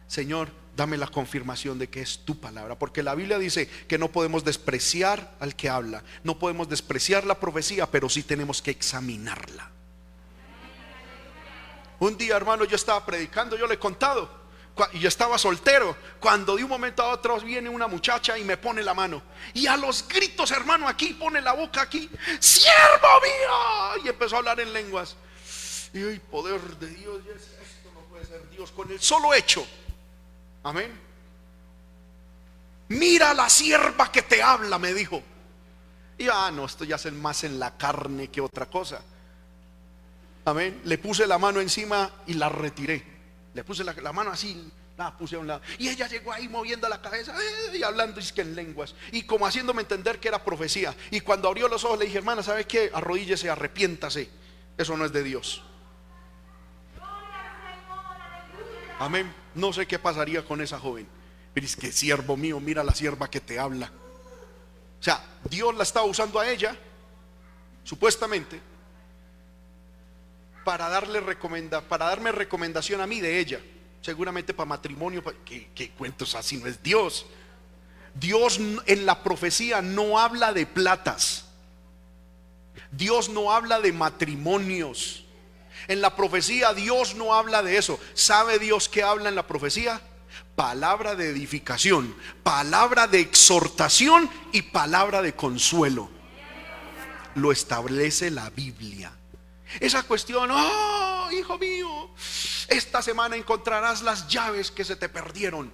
[0.09, 2.79] Señor, dame la confirmación de que es tu palabra.
[2.79, 7.41] Porque la Biblia dice que no podemos despreciar al que habla, no podemos despreciar la
[7.41, 9.71] profecía, pero sí tenemos que examinarla.
[11.99, 14.29] Un día, hermano, yo estaba predicando, yo le he contado,
[14.93, 18.59] y yo estaba soltero, cuando de un momento a otro viene una muchacha y me
[18.59, 19.23] pone la mano.
[19.55, 24.05] Y a los gritos, hermano, aquí pone la boca aquí, siervo mío.
[24.05, 25.17] Y empezó a hablar en lenguas.
[25.95, 29.67] Y el poder de Dios, esto no puede ser Dios con el solo hecho.
[30.63, 31.01] Amén.
[32.89, 35.23] Mira la sierva que te habla, me dijo.
[36.19, 39.01] Y ah, no, esto ya es más en la carne que otra cosa.
[40.45, 40.83] Amén.
[40.85, 43.16] Le puse la mano encima y la retiré.
[43.57, 45.63] Le puse la, mano así, la puse a un lado.
[45.79, 48.95] Y ella llegó ahí moviendo la cabeza eh, y hablando es que en lenguas.
[49.13, 50.95] Y como haciéndome entender que era profecía.
[51.11, 52.91] Y cuando abrió los ojos le dije, hermana, ¿sabe qué?
[52.93, 54.29] Arrodíllese, arrepiéntase.
[54.77, 55.63] Eso no es de Dios.
[58.99, 59.33] Amén.
[59.55, 61.09] No sé qué pasaría con esa joven.
[61.55, 63.91] Pero es que siervo mío, mira la sierva que te habla.
[65.01, 66.77] O sea, Dios la estaba usando a ella,
[67.85, 68.61] supuestamente,
[70.67, 73.61] para darle recomenda, para darme recomendación a mí de ella.
[74.03, 76.57] Seguramente para matrimonio, ¿qué, cuentos así?
[76.57, 77.25] No es Dios.
[78.15, 81.45] Dios en la profecía no habla de platas.
[82.91, 85.25] Dios no habla de matrimonios.
[85.87, 88.01] En la profecía Dios no habla de eso.
[88.15, 90.01] ¿Sabe Dios qué habla en la profecía?
[90.57, 96.11] Palabra de edificación, palabra de exhortación y palabra de consuelo.
[97.37, 99.13] Lo establece la Biblia.
[99.81, 102.11] Esa cuestión, oh, hijo mío,
[102.69, 105.73] esta semana encontrarás las llaves que se te perdieron.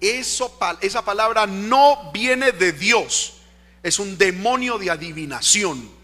[0.00, 3.34] Eso, esa palabra no viene de Dios,
[3.82, 6.00] es un demonio de adivinación.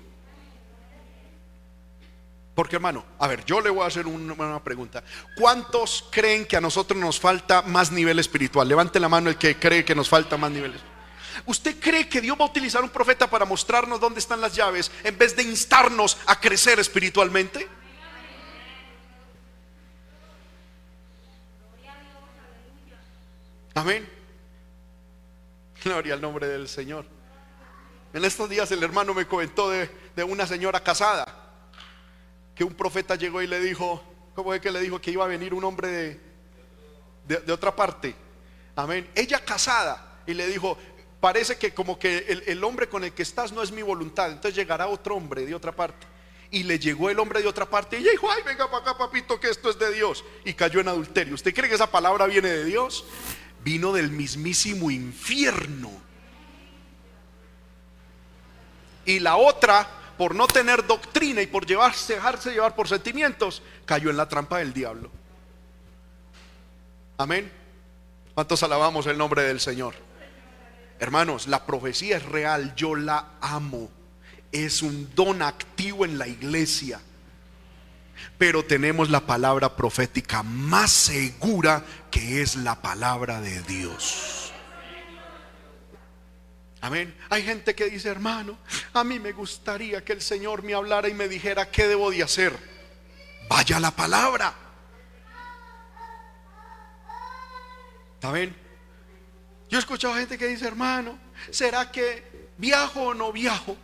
[2.55, 5.05] Porque hermano, a ver, yo le voy a hacer una pregunta.
[5.37, 8.67] ¿Cuántos creen que a nosotros nos falta más nivel espiritual?
[8.67, 10.96] Levante la mano el que cree que nos falta más nivel espiritual.
[11.45, 14.91] ¿Usted cree que Dios va a utilizar un profeta para mostrarnos dónde están las llaves
[15.05, 17.69] en vez de instarnos a crecer espiritualmente?
[23.75, 24.09] Amén.
[25.85, 27.05] Gloria al nombre del Señor.
[28.15, 29.91] En estos días el hermano me comentó de,
[30.25, 31.27] una señora casada,
[32.55, 34.03] que un profeta llegó y le dijo,
[34.35, 35.89] ¿cómo es que le dijo que iba a venir un hombre
[37.27, 38.17] de, de otra parte?
[38.75, 39.11] Amén.
[39.15, 40.79] Ella casada y le dijo,
[41.27, 44.31] parece que como que el, hombre con el que estás no es mi voluntad.
[44.31, 46.07] Entonces llegará otro hombre de otra parte.
[46.53, 49.41] Y le llegó el hombre de otra parte y dijo, ay, venga para acá, papito,
[49.41, 50.25] que esto es de Dios.
[50.45, 51.35] Y cayó en adulterio.
[51.35, 53.05] ¿Usted cree que esa palabra viene de Dios?
[53.65, 55.91] Vino del mismísimo infierno.
[59.05, 59.85] Y la otra,
[60.17, 64.59] por no tener doctrina y por llevarse, dejarse llevar por sentimientos, cayó en la trampa
[64.59, 65.11] del diablo.
[67.19, 67.51] Amén.
[68.33, 70.06] ¿Cuántos alabamos el nombre del Señor?
[70.99, 73.91] Hermanos, la profecía es real, yo la amo.
[74.53, 77.01] Es un don activo en la iglesia.
[78.39, 84.53] Pero tenemos la palabra profética más segura que es la palabra de Dios.
[86.81, 87.15] Amén.
[87.31, 88.59] Hay gente que dice, hermano,
[88.93, 92.23] a mí me gustaría que el Señor me hablara y me dijera qué debo de
[92.23, 92.57] hacer.
[93.49, 94.55] Vaya la palabra.
[98.23, 98.66] Amén.
[99.69, 101.19] Yo he escuchado gente que dice, hermano,
[101.51, 103.77] ¿será que viajo o no viajo?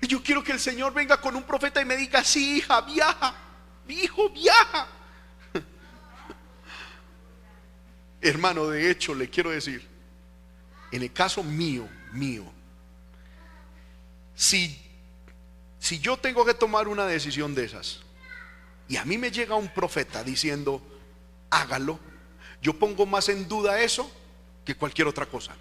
[0.00, 2.80] Y yo quiero que el Señor venga con un profeta y me diga, sí, hija,
[2.82, 3.34] viaja,
[3.88, 4.88] hijo, viaja.
[8.20, 9.88] hermano, de hecho, le quiero decir,
[10.90, 12.44] en el caso mío, mío,
[14.34, 14.78] si,
[15.78, 18.00] si yo tengo que tomar una decisión de esas,
[18.88, 20.82] y a mí me llega un profeta diciendo,
[21.48, 21.98] hágalo,
[22.60, 24.12] yo pongo más en duda eso
[24.64, 25.54] que cualquier otra cosa.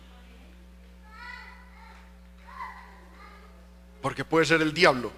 [4.02, 5.12] Porque puede ser el diablo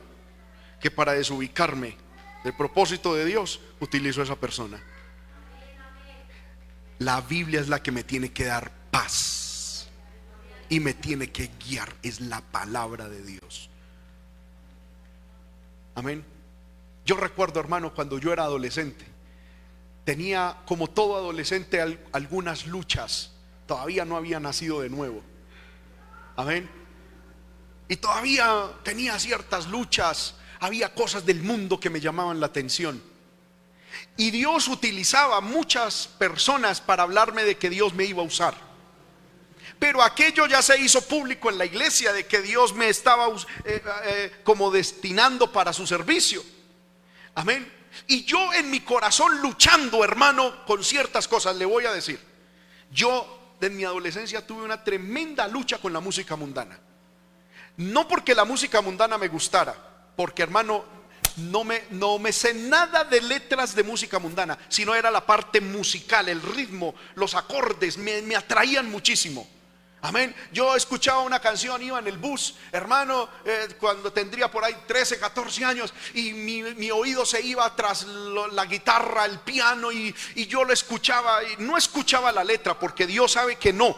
[0.80, 1.96] que para desubicarme
[2.43, 4.82] del propósito de Dios utilizo a esa persona.
[7.00, 9.88] La Biblia es la que me tiene que dar paz
[10.69, 11.93] y me tiene que guiar.
[12.04, 13.69] Es la palabra de Dios.
[15.96, 16.26] Amén.
[17.06, 19.06] Yo recuerdo, hermano, cuando yo era adolescente,
[20.06, 23.33] tenía como todo adolescente algunas luchas.
[23.65, 25.21] Todavía no había nacido de nuevo.
[26.36, 26.69] Amén.
[27.88, 30.36] Y todavía tenía ciertas luchas.
[30.60, 33.02] Había cosas del mundo que me llamaban la atención.
[34.17, 38.56] Y Dios utilizaba muchas personas para hablarme de que Dios me iba a usar.
[39.80, 43.28] Pero aquello ya se hizo público en la iglesia de que Dios me estaba
[43.65, 46.43] eh, eh, como destinando para su servicio.
[47.36, 47.71] Amén.
[48.08, 52.19] Y yo en mi corazón luchando, hermano, con ciertas cosas, le voy a decir.
[52.91, 56.80] Yo en mi adolescencia tuve una tremenda lucha con la música mundana.
[57.78, 59.76] No porque la música mundana me gustara,
[60.15, 60.86] porque hermano,
[61.38, 65.60] no me, no me sé nada de letras de música mundana, sino era la parte
[65.60, 69.47] musical, el ritmo, los acordes, me, me atraían muchísimo.
[70.04, 70.36] Amén.
[70.52, 75.18] Yo escuchaba una canción, iba en el bus, hermano, eh, cuando tendría por ahí 13,
[75.18, 78.06] 14 años, y mi, oído se iba tras
[78.52, 83.32] la guitarra, el piano, y, yo lo escuchaba, y no escuchaba la letra, porque Dios
[83.32, 83.96] sabe que no.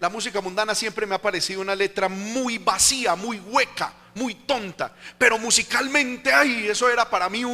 [0.00, 4.90] la música mundana siempre me ha parecido una letra muy vacía, muy hueca, muy tonta,
[5.18, 7.44] pero musicalmente, ay, eso era para mí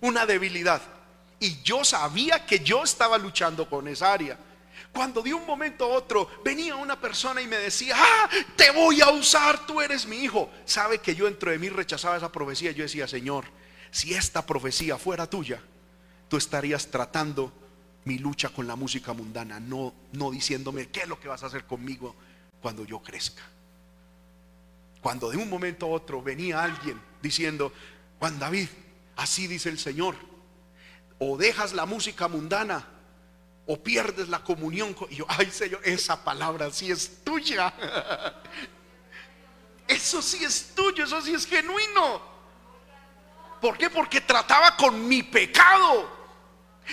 [0.00, 0.80] una debilidad.
[1.40, 4.38] Y yo sabía que yo estaba luchando con esa área.
[4.92, 9.00] Cuando de un momento a otro venía una persona y me decía, ah, te voy
[9.00, 10.50] a usar, tú eres mi hijo.
[10.64, 12.72] Sabe que yo dentro de mí rechazaba esa profecía.
[12.72, 13.44] Yo decía, Señor,
[13.90, 15.62] si esta profecía fuera tuya,
[16.28, 17.52] tú estarías tratando
[18.04, 21.46] mi lucha con la música mundana, no, no diciéndome qué es lo que vas a
[21.46, 22.14] hacer conmigo
[22.60, 23.42] cuando yo crezca.
[25.00, 27.72] Cuando de un momento a otro venía alguien diciendo,
[28.18, 28.68] Juan David,
[29.16, 30.16] así dice el Señor,
[31.18, 32.86] o dejas la música mundana
[33.72, 34.92] o pierdes la comunión.
[34.94, 35.10] Con...
[35.12, 37.72] Y yo, ay Señor, esa palabra sí es tuya.
[39.86, 42.22] Eso sí es tuyo, eso sí es genuino.
[43.60, 43.90] ¿Por qué?
[43.90, 46.08] Porque trataba con mi pecado.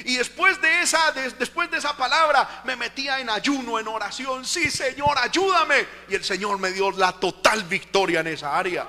[0.04, 4.44] Y después de esa, después de esa palabra, me metía en ayuno, en oración.
[4.44, 5.86] Sí, Señor, ayúdame.
[6.10, 8.88] Y el Señor me dio la total victoria en esa área.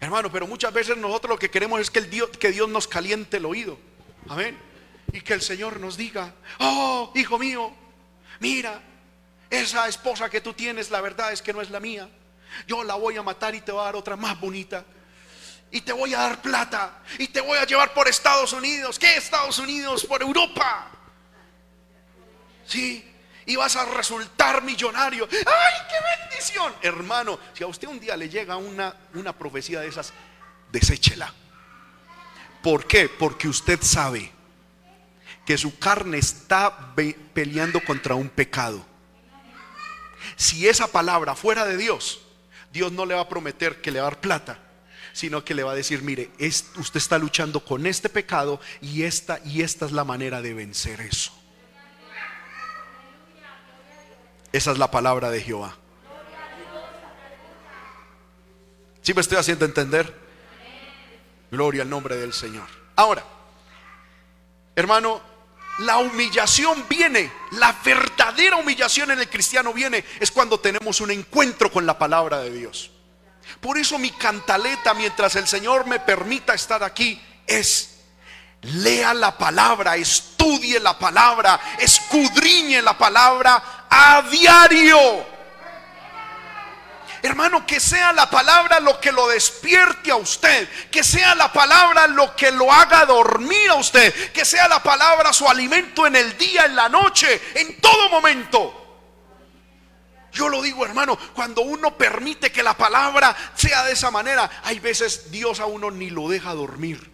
[0.00, 2.86] Hermano, pero muchas veces nosotros lo que queremos es que, el Dios, que Dios nos
[2.86, 3.78] caliente el oído.
[4.28, 4.73] Amén
[5.12, 7.72] y que el Señor nos diga, oh, hijo mío,
[8.40, 8.80] mira,
[9.50, 12.08] esa esposa que tú tienes, la verdad es que no es la mía.
[12.66, 14.84] Yo la voy a matar y te voy a dar otra más bonita.
[15.70, 17.02] Y te voy a dar plata.
[17.18, 18.98] Y te voy a llevar por Estados Unidos.
[18.98, 20.04] ¿Qué Estados Unidos?
[20.04, 20.90] Por Europa.
[22.66, 23.10] Sí.
[23.46, 25.28] Y vas a resultar millonario.
[25.30, 26.74] ¡Ay, qué bendición!
[26.80, 30.12] Hermano, si a usted un día le llega una, una profecía de esas,
[30.72, 31.32] deséchela.
[32.62, 33.08] ¿Por qué?
[33.08, 34.33] Porque usted sabe
[35.44, 36.94] que su carne está
[37.34, 38.84] peleando contra un pecado.
[40.36, 42.22] Si esa palabra fuera de Dios,
[42.72, 44.58] Dios no le va a prometer que le va a dar plata,
[45.12, 49.38] sino que le va a decir, mire, usted está luchando con este pecado y esta
[49.44, 51.32] y esta es la manera de vencer eso.
[54.52, 55.76] Esa es la palabra de Jehová.
[59.02, 60.14] Si me estoy haciendo entender?
[61.50, 62.66] Gloria al nombre del Señor.
[62.96, 63.22] Ahora,
[64.74, 65.33] hermano,
[65.78, 71.70] la humillación viene, la verdadera humillación en el cristiano viene, es cuando tenemos un encuentro
[71.70, 72.90] con la palabra de Dios.
[73.60, 77.90] Por eso mi cantaleta, mientras el Señor me permita estar aquí, es
[78.62, 85.33] lea la palabra, estudie la palabra, escudriñe la palabra a diario.
[87.24, 92.06] Hermano, que sea la palabra lo que lo despierte a usted, que sea la palabra
[92.06, 96.36] lo que lo haga dormir a usted, que sea la palabra su alimento en el
[96.36, 99.08] día, en la noche, en todo momento.
[100.32, 104.78] Yo lo digo, hermano, cuando uno permite que la palabra sea de esa manera, hay
[104.78, 107.10] veces Dios a uno ni lo deja dormir.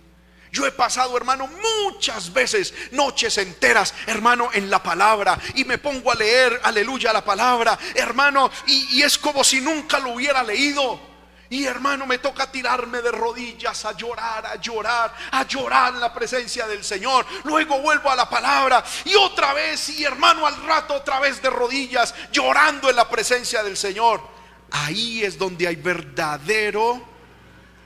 [0.53, 1.48] Yo he pasado, hermano,
[1.84, 5.38] muchas veces, noches enteras, hermano, en la palabra.
[5.55, 8.51] Y me pongo a leer, aleluya, la palabra, hermano.
[8.66, 11.09] Y, es como si nunca lo hubiera leído.
[11.51, 16.12] Y hermano, me toca tirarme de rodillas a llorar, a llorar, a llorar en la
[16.12, 17.26] presencia del Señor.
[17.44, 21.51] Luego vuelvo a la palabra y otra vez, y hermano, al rato otra vez de
[21.51, 24.20] rodillas, llorando en la presencia del Señor.
[24.70, 27.03] Ahí es donde hay verdadero,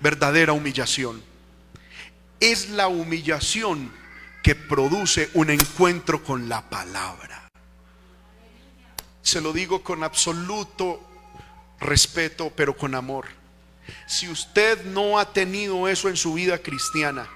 [0.01, 1.34] verdadera humillación.
[2.41, 3.93] Es la humillación
[4.43, 7.49] que produce un encuentro con la palabra.
[9.23, 11.01] Se lo digo con absoluto
[11.81, 13.27] respeto, pero con amor.
[14.07, 17.29] Si usted no ha tenido eso en su vida cristiana,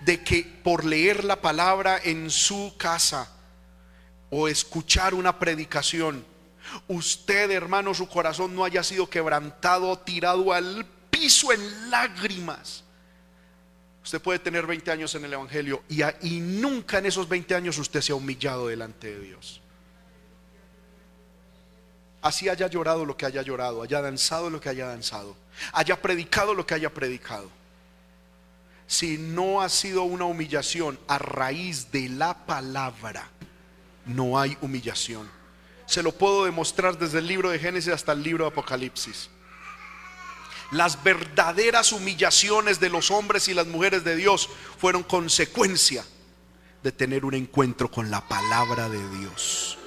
[0.00, 3.30] de que por leer la palabra en su casa
[4.30, 6.24] o escuchar una predicación,
[6.88, 12.84] usted, hermano, su corazón no haya sido quebrantado, tirado al piso en lágrimas.
[14.04, 17.78] Usted puede tener 20 años en el Evangelio y, y nunca en esos 20 años
[17.78, 19.60] usted se ha humillado delante de Dios.
[22.20, 25.36] Así haya llorado lo que haya llorado, haya danzado lo que haya danzado
[25.72, 27.50] haya predicado lo que haya predicado.
[28.86, 33.28] Si no ha sido una humillación a raíz de la palabra,
[34.04, 35.30] no hay humillación.
[35.86, 39.30] Se lo puedo demostrar desde el libro de Génesis hasta el libro de Apocalipsis.
[40.72, 44.48] Las verdaderas humillaciones de los hombres y las mujeres de Dios
[44.78, 46.04] fueron consecuencia
[46.82, 49.78] de tener un encuentro con la palabra de Dios.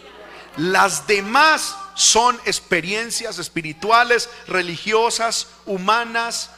[0.57, 6.51] Las demás son experiencias espirituales, religiosas, humanas,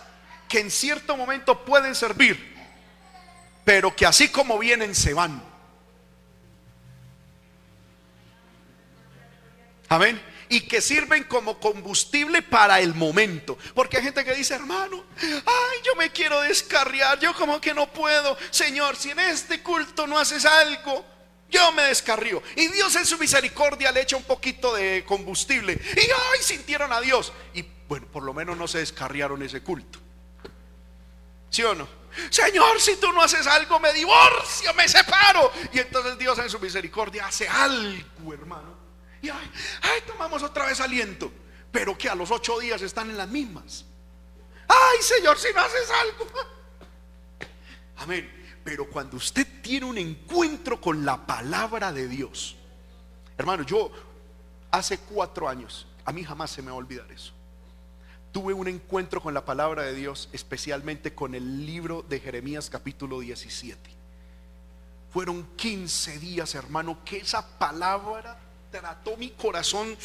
[0.47, 2.55] que en cierto momento pueden servir,
[3.63, 5.41] pero que así como vienen se van.
[9.89, 10.21] Amén.
[10.49, 13.57] Y que sirven como combustible para el momento.
[13.73, 17.91] Porque hay gente que dice, hermano, ay, yo me quiero descarriar, yo como que no
[17.91, 18.37] puedo.
[18.49, 21.05] Señor, si en este culto no haces algo,
[21.49, 22.41] yo me descarrío.
[22.55, 25.73] Y Dios en su misericordia le echa un poquito de combustible.
[25.73, 27.33] Y ay, sintieron a Dios.
[27.53, 29.99] Y bueno, por lo menos no se descarriaron ese culto.
[31.49, 31.87] ¿Sí o no?
[32.29, 35.51] Señor, si tú no haces algo, me divorcio, me separo.
[35.71, 38.76] Y entonces Dios en su misericordia hace algo, hermano.
[39.21, 39.51] Y ay,
[39.81, 41.31] ay, tomamos otra vez aliento.
[41.71, 43.85] Pero que a los ocho días están en las mismas.
[44.67, 46.27] Ay, Señor, si no haces algo.
[47.97, 48.37] Amén.
[48.63, 52.57] Pero cuando usted tiene un encuentro con la palabra de Dios,
[53.37, 53.91] hermano, yo
[54.71, 57.33] hace cuatro años, a mí jamás se me va a olvidar eso.
[58.31, 63.21] Tuve un encuentro con la palabra de Dios, especialmente con el libro de Jeremías capítulo
[63.21, 63.79] 17.
[65.11, 68.37] Fueron 15 días, hermano, que esa palabra
[68.71, 69.97] trató mi corazón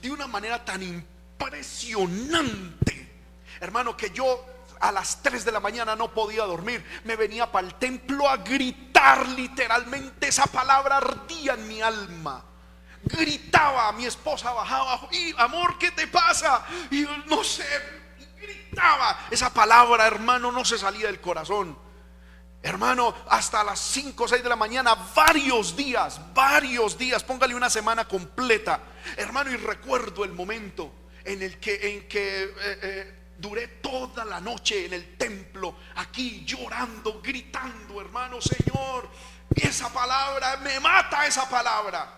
[0.00, 3.12] de una manera tan impresionante.
[3.60, 4.44] Hermano, que yo
[4.80, 6.84] a las 3 de la mañana no podía dormir.
[7.04, 10.28] Me venía para el templo a gritar literalmente.
[10.28, 12.44] Esa palabra ardía en mi alma.
[13.02, 16.66] Gritaba, mi esposa bajaba, y amor, ¿qué te pasa?
[16.90, 17.64] Y no sé,
[18.36, 19.26] gritaba.
[19.30, 21.85] Esa palabra, hermano, no se salía del corazón.
[22.66, 27.70] Hermano, hasta las 5 o 6 de la mañana, varios días, varios días, póngale una
[27.70, 28.80] semana completa.
[29.16, 30.90] Hermano, y recuerdo el momento
[31.24, 36.42] en el que, en que eh, eh, Duré toda la noche en el templo, aquí
[36.46, 39.10] llorando, gritando, hermano Señor,
[39.54, 42.08] esa palabra, me mata esa palabra.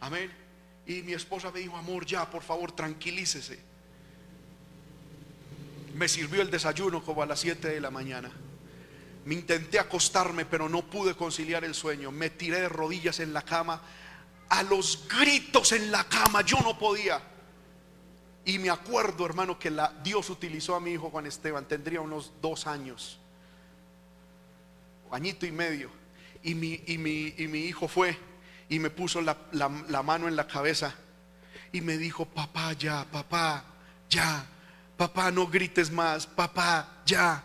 [0.00, 0.30] Amén.
[0.86, 3.71] Y mi esposa me dijo, amor, ya, por favor, tranquilícese.
[5.94, 8.30] Me sirvió el desayuno como a las 7 de la mañana.
[9.24, 12.10] Me intenté acostarme, pero no pude conciliar el sueño.
[12.10, 13.80] Me tiré de rodillas en la cama.
[14.48, 17.20] A los gritos en la cama, yo no podía.
[18.44, 22.32] Y me acuerdo, hermano, que la, Dios utilizó a mi hijo Juan Esteban, tendría unos
[22.40, 23.20] dos años,
[25.12, 25.90] añito y medio.
[26.42, 28.18] Y mi, hijo fue
[28.68, 30.92] y me puso la mano en la cabeza
[31.72, 33.64] y me dijo, papá, ya, papá,
[34.08, 34.46] ya,
[34.96, 37.42] papá, no grites más, papá, ya.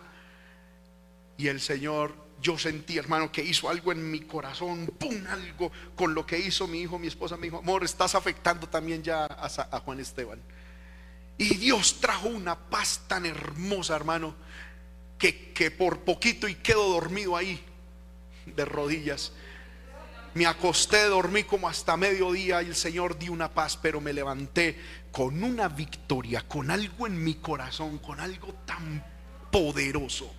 [1.37, 6.13] Y el Señor, yo sentí, hermano, que hizo algo en mi corazón, pum, algo con
[6.13, 9.79] lo que hizo mi hijo, mi esposa me dijo, amor, estás afectando también ya a
[9.79, 10.41] Juan Esteban.
[11.37, 14.35] Y Dios trajo una paz tan hermosa, hermano,
[15.19, 17.63] que, que por poquito y quedo dormido ahí,
[18.45, 19.33] de rodillas.
[20.33, 24.79] Me acosté, dormí como hasta mediodía y el Señor dio una paz, pero me levanté
[25.18, 29.03] con una victoria, con algo en mi corazón, con algo tan
[29.51, 30.32] poderoso.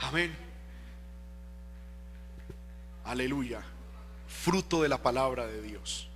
[0.00, 0.36] Amén.
[3.02, 3.62] Aleluya.
[4.28, 6.10] Fruto de la palabra de Dios.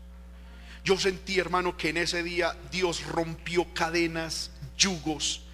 [0.85, 5.45] Yo sentí, hermano, que en ese día Dios rompió cadenas, yugos,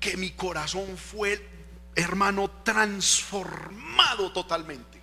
[0.00, 1.46] que mi corazón fue,
[1.94, 5.02] hermano, transformado totalmente.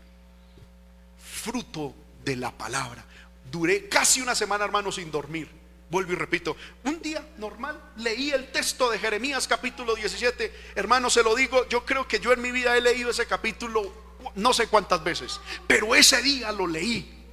[1.19, 1.93] Fruto
[2.23, 3.03] de la palabra.
[3.51, 5.49] Duré casi una semana, hermano, sin dormir.
[5.89, 10.71] Vuelvo y repito, un día normal leí el texto de Jeremías capítulo 17.
[10.75, 13.93] Hermano, se lo digo, yo creo que yo en mi vida he leído ese capítulo
[14.35, 17.25] no sé cuántas veces, pero ese día lo leí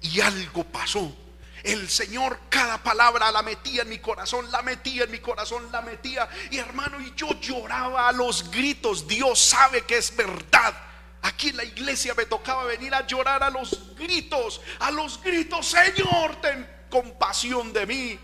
[0.00, 1.14] y algo pasó.
[1.62, 5.82] El Señor cada palabra la metía en mi corazón, la metía en mi corazón, la
[5.82, 6.28] metía.
[6.50, 9.06] Y hermano, y yo lloraba a los gritos.
[9.06, 10.74] Dios sabe que es verdad.
[11.22, 15.66] Aquí en la iglesia me tocaba venir a llorar a los gritos, a los gritos,
[15.66, 18.18] Señor, ten compasión de mí.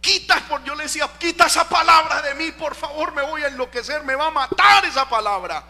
[0.00, 3.48] Quita, por yo le decía, quita esa palabra de mí, por favor, me voy a
[3.48, 5.64] enloquecer, me va a matar esa palabra.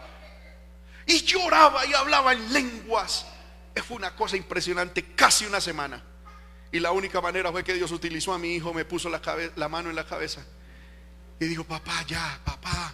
[1.05, 3.25] Y lloraba y hablaba en lenguas.
[3.87, 6.03] Fue una cosa impresionante, casi una semana.
[6.71, 9.89] Y la única manera fue que Dios utilizó a mi hijo, me puso la mano
[9.89, 10.45] en la cabeza.
[11.39, 12.93] Y dijo, papá, ya, papá.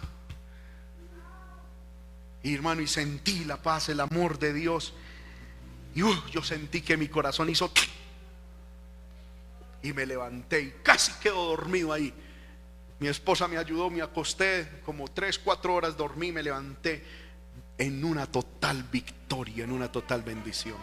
[2.42, 4.94] Y hermano, y sentí la paz, el amor de Dios.
[5.94, 7.72] Y uh, yo sentí que mi corazón hizo
[9.82, 12.12] y me levanté y casi quedo dormido ahí.
[12.98, 17.04] Mi esposa me ayudó, me acosté, como tres, cuatro horas dormí, me levanté
[17.78, 20.76] en una total victoria, en una total bendición.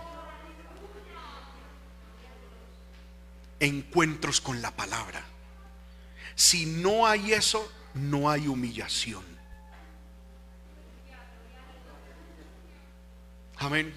[3.59, 5.25] Encuentros con la palabra.
[6.35, 9.34] Si no hay eso, no hay humillación.
[13.57, 13.93] Amén.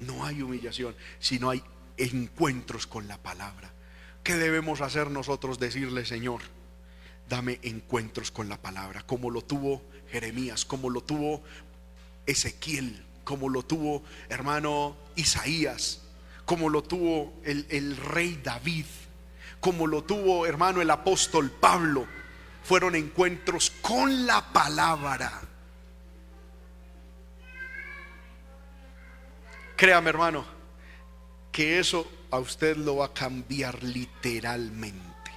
[0.00, 1.62] No hay humillación, si no hay
[1.96, 3.72] encuentros con la palabra.
[4.22, 5.58] ¿Qué debemos hacer nosotros?
[5.58, 6.40] Decirle, Señor,
[7.28, 11.42] dame encuentros con la palabra, como lo tuvo Jeremías, como lo tuvo
[12.26, 16.02] Ezequiel, como lo tuvo hermano Isaías,
[16.44, 18.86] como lo tuvo el, el rey David,
[19.60, 22.06] como lo tuvo hermano el apóstol Pablo.
[22.62, 25.42] Fueron encuentros con la palabra.
[29.84, 30.46] Créame hermano,
[31.52, 35.30] que eso a usted lo va a cambiar literalmente.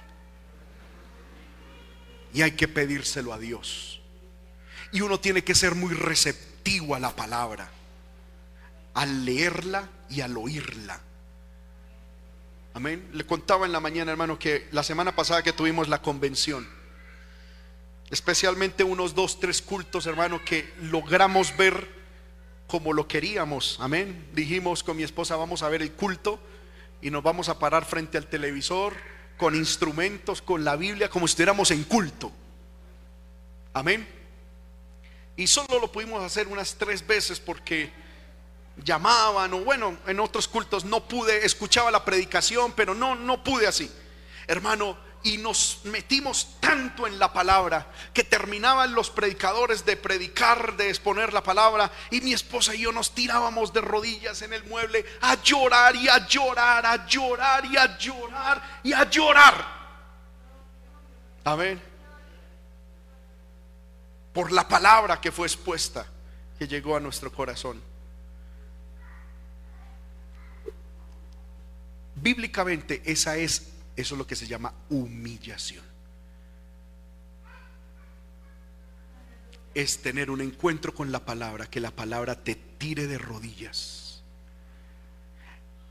[2.32, 4.00] Y hay que pedírselo a Dios.
[4.90, 7.68] Y uno tiene que ser muy receptivo a la palabra,
[8.94, 10.98] al leerla y al oírla.
[12.72, 13.06] Amén.
[13.12, 16.66] Le contaba en la mañana, hermano, que la semana pasada que tuvimos la convención,
[18.08, 21.97] especialmente unos dos, tres cultos, hermano, que logramos ver
[22.68, 23.78] como lo queríamos.
[23.80, 24.28] Amén.
[24.34, 26.38] Dijimos con mi esposa, vamos a ver el culto
[27.00, 28.94] y nos vamos a parar frente al televisor
[29.36, 32.30] con instrumentos, con la Biblia, como si estuviéramos en culto.
[33.72, 34.06] Amén.
[35.36, 37.90] Y solo lo pudimos hacer unas tres veces porque
[38.84, 43.66] llamaban o bueno, en otros cultos no pude, escuchaba la predicación, pero no, no pude
[43.66, 43.90] así.
[44.46, 50.88] Hermano, y nos metimos tanto en la palabra que terminaban los predicadores de predicar, de
[50.88, 55.04] exponer la palabra y mi esposa y yo nos tirábamos de rodillas en el mueble
[55.20, 59.78] a llorar y a llorar, a llorar y a llorar y a llorar.
[61.44, 61.82] Amén.
[64.32, 66.06] Por la palabra que fue expuesta,
[66.58, 67.82] que llegó a nuestro corazón.
[72.14, 75.84] Bíblicamente esa es eso es lo que se llama humillación.
[79.74, 84.22] Es tener un encuentro con la palabra, que la palabra te tire de rodillas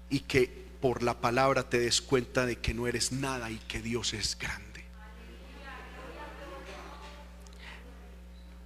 [0.09, 0.47] y que
[0.79, 4.37] por la palabra te des cuenta de que no eres nada y que Dios es
[4.37, 4.85] grande.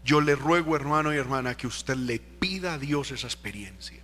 [0.03, 4.00] Yo le ruego, hermano y hermana, que usted le pida a Dios esa experiencia.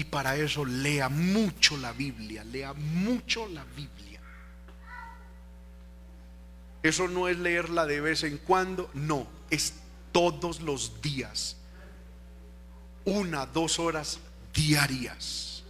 [0.00, 4.18] Y para eso lea mucho la Biblia, lea mucho la Biblia.
[6.82, 9.74] Eso no es leerla de vez en cuando, no, es
[10.10, 11.58] todos los días.
[13.04, 14.20] Una, dos horas
[14.54, 15.64] diarias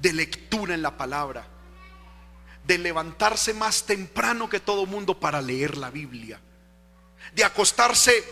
[0.00, 1.48] de lectura en la palabra,
[2.64, 6.38] de levantarse más temprano que todo mundo para leer la Biblia,
[7.34, 8.22] de acostarse,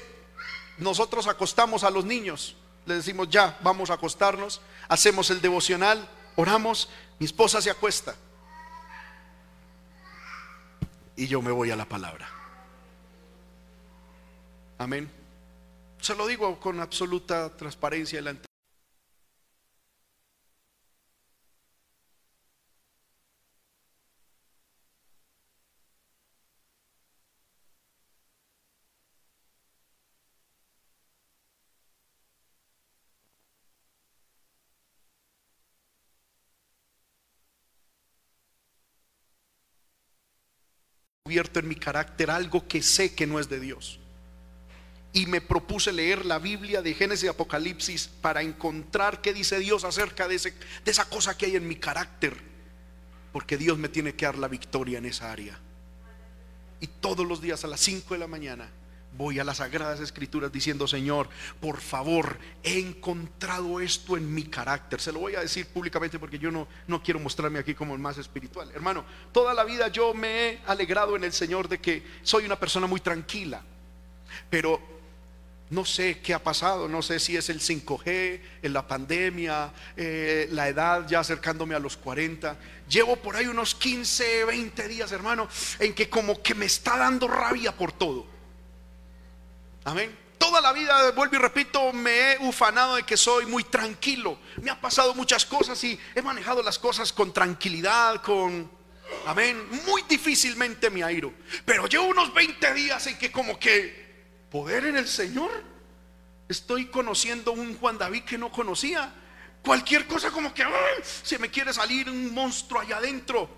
[0.78, 2.58] nosotros acostamos a los niños
[2.89, 8.14] le decimos ya, vamos a acostarnos, hacemos el devocional, oramos, mi esposa se acuesta
[11.16, 12.28] y yo me voy a la palabra.
[14.78, 15.11] Amén.
[16.01, 18.47] Se lo digo con absoluta transparencia delante
[41.31, 44.01] en mi carácter algo que sé que no es de Dios.
[45.11, 49.85] y me propuse leer la Biblia de Génesis y Apocalipsis para encontrar qué dice Dios
[49.85, 50.53] acerca de, ese,
[50.85, 52.37] de esa cosa que hay en mi carácter.
[53.33, 55.59] Porque Dios me tiene que dar la victoria en esa área.
[56.81, 58.70] Y todos los días a las 5 de la mañana
[59.17, 61.29] voy a las sagradas escrituras diciendo, Señor,
[61.61, 65.01] por favor, he encontrado esto en mi carácter.
[65.01, 68.01] Se lo voy a decir públicamente porque yo no, no quiero mostrarme aquí como el
[68.01, 68.71] más espiritual.
[68.73, 72.59] Hermano, toda la vida yo me he alegrado en el Señor de que soy una
[72.59, 73.63] persona muy tranquila.
[74.51, 74.81] Pero
[75.71, 80.49] no sé qué ha pasado, no sé si es el 5G, en la pandemia, eh,
[80.53, 82.57] la edad ya acercándome a los 40.
[82.89, 85.49] Llevo por ahí unos 15, 20 días, hermano,
[85.79, 88.38] en que como que me está dando rabia por todo.
[89.89, 90.14] Amén.
[90.36, 94.39] Toda la vida, vuelvo y repito, me he ufanado de que soy muy tranquilo.
[94.61, 98.70] Me ha pasado muchas cosas y he manejado las cosas con tranquilidad, con...
[99.24, 99.66] Amén.
[99.86, 101.32] Muy difícilmente me airo.
[101.64, 105.51] Pero llevo unos 20 días en que como que poder en el Señor.
[106.51, 109.11] Estoy conociendo un Juan David que no conocía.
[109.64, 110.66] Cualquier cosa como que
[111.03, 113.49] se me quiere salir un monstruo allá adentro.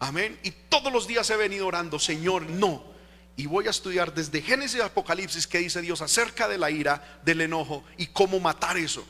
[0.00, 0.40] Amén.
[0.42, 2.91] Y todos los días he venido orando, Señor, no.
[3.36, 7.20] Y voy a estudiar desde Génesis y Apocalipsis que dice Dios acerca de la ira,
[7.24, 9.04] del enojo y cómo matar eso.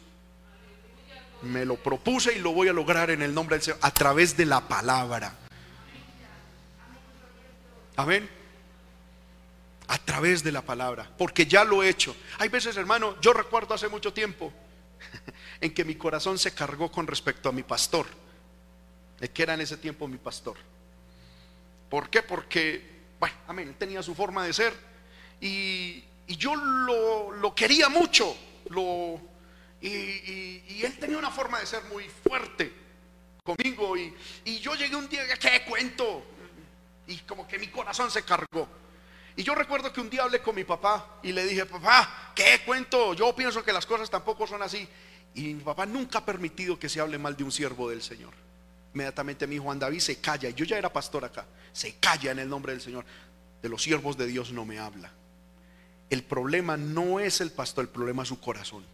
[1.43, 4.37] Me lo propuse y lo voy a lograr en el nombre del Señor a través
[4.37, 5.35] de la palabra.
[7.97, 8.43] Amén
[9.93, 12.17] a través de la palabra, porque ya lo he hecho.
[12.39, 14.51] Hay veces, hermano, yo recuerdo hace mucho tiempo
[15.61, 18.07] en que mi corazón se cargó con respecto a mi pastor,
[19.21, 20.57] el que era en ese tiempo mi pastor.
[21.91, 22.23] ¿Por qué?
[22.23, 22.92] Porque,
[23.23, 24.75] bueno, amén, él tenía su forma de ser
[25.41, 28.37] y, yo lo, quería mucho,
[29.81, 32.73] y, él tenía una forma de ser muy fuerte
[33.45, 34.13] conmigo y,
[34.45, 36.25] y yo llegué un día, ¿qué cuento?
[37.07, 38.67] Y como que mi corazón se cargó.
[39.37, 42.63] Y yo recuerdo que un día hablé con mi papá y le dije, papá, ¿qué
[42.67, 43.15] cuento?
[43.15, 44.89] Yo pienso que las cosas tampoco son así.
[45.35, 48.35] Y mi papá nunca ha permitido que se hable mal de un siervo del Señor.
[48.95, 52.49] Inmediatamente mi Juan David se calla, yo ya era pastor acá, se calla en el
[52.49, 53.05] nombre del Señor.
[53.63, 55.11] De los siervos de Dios no me habla.
[56.11, 58.85] El problema no es el pastor, el problema es su corazón.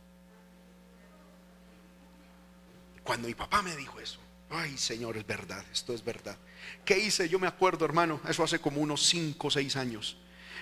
[3.03, 4.20] Cuando mi papá me dijo eso,
[4.51, 6.36] ay Señor, es verdad, esto es verdad.
[6.84, 7.28] ¿Qué hice?
[7.28, 10.18] Yo me acuerdo, hermano, eso hace como unos 5 o 6 años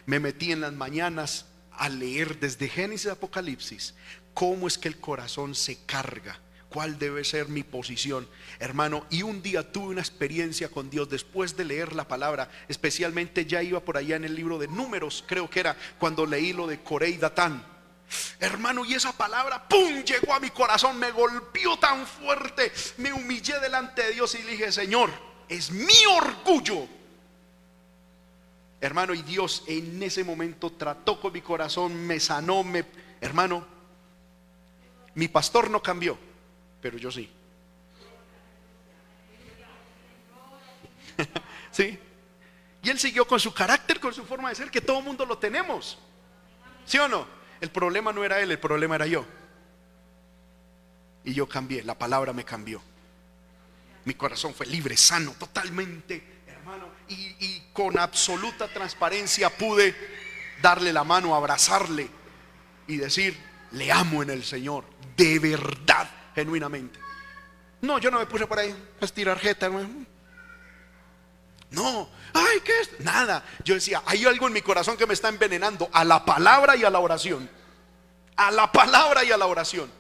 [0.07, 3.95] me metí en las mañanas a leer desde Génesis a Apocalipsis
[4.33, 9.07] cómo es que el corazón se carga, cuál debe ser mi posición, hermano.
[9.11, 13.63] Y un día tuve una experiencia con Dios después de leer la palabra, especialmente ya
[13.63, 16.83] iba por allá en el libro de Números, creo que era cuando leí lo de
[16.83, 17.65] Corey Datán.
[18.39, 23.59] Hermano, y esa palabra, ¡pum!, llegó a mi corazón, me golpeó tan fuerte, me humillé
[23.61, 25.11] delante de Dios y dije, Señor,
[25.49, 26.89] es mi orgullo
[28.81, 32.85] Hermano, y Dios en ese momento trató con mi corazón, me sanó, me...
[33.21, 33.65] Hermano,
[35.15, 36.19] mi pastor no cambió,
[36.81, 37.31] pero yo sí.
[41.71, 41.99] ¿Sí?
[42.83, 45.39] Y él siguió con su carácter, con su forma de ser, que todo mundo lo
[45.39, 45.99] tenemos.
[46.85, 47.27] ¿Sí o no?
[47.61, 49.25] El problema no era él, el problema era yo.
[51.25, 52.81] Y yo cambié, la palabra me cambió.
[54.05, 56.37] Mi corazón fue libre, sano, totalmente
[57.09, 59.95] y, con absoluta transparencia pude
[60.63, 62.09] darle la mano, abrazarle
[62.87, 63.39] y decir,
[63.73, 64.85] le amo en el Señor,
[65.17, 67.01] de verdad, genuinamente.
[67.81, 69.71] No, yo no me puse por ahí a estirar jeta,
[71.71, 73.01] No, ay, ¿qué es?
[73.01, 73.43] Nada.
[73.65, 76.85] Yo decía, hay algo en mi corazón que me está envenenando a la palabra y
[76.85, 77.49] a la oración.
[78.37, 79.91] A la palabra y a la oración.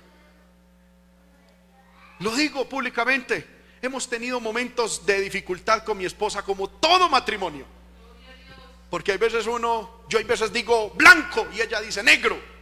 [2.21, 3.57] Lo digo públicamente.
[3.81, 7.65] Hemos tenido momentos de dificultad con mi esposa como todo matrimonio.
[8.91, 12.56] Porque hay veces uno, yo hay veces digo blanco y ella dice negro.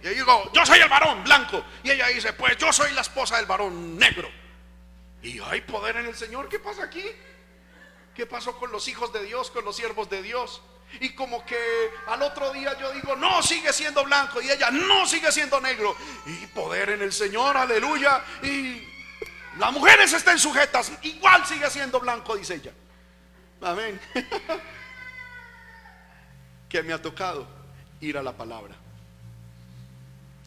[0.00, 1.64] Y yo digo, yo soy el varón blanco.
[1.82, 4.30] Y ella dice, pues yo soy la esposa del varón negro.
[5.22, 6.48] Y hay poder en el Señor.
[6.48, 7.04] ¿Qué pasa aquí?
[8.14, 10.62] ¿Qué pasó con los hijos de Dios, con los siervos de Dios?
[11.00, 11.58] Y como que
[12.08, 14.40] al otro día yo digo, no, sigue siendo blanco.
[14.40, 15.94] Y ella, no, sigue siendo negro.
[16.26, 18.24] Y poder en el Señor, aleluya.
[18.42, 18.82] Y
[19.58, 22.72] las mujeres estén sujetas, igual sigue siendo blanco, dice ella.
[23.62, 24.00] Amén.
[26.68, 27.46] que me ha tocado
[28.00, 28.79] ir a la palabra.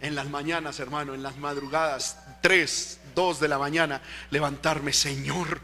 [0.04, 4.02] En las mañanas, hermano, en las madrugadas, 3, 2 de la mañana,
[4.32, 5.62] levantarme, Señor,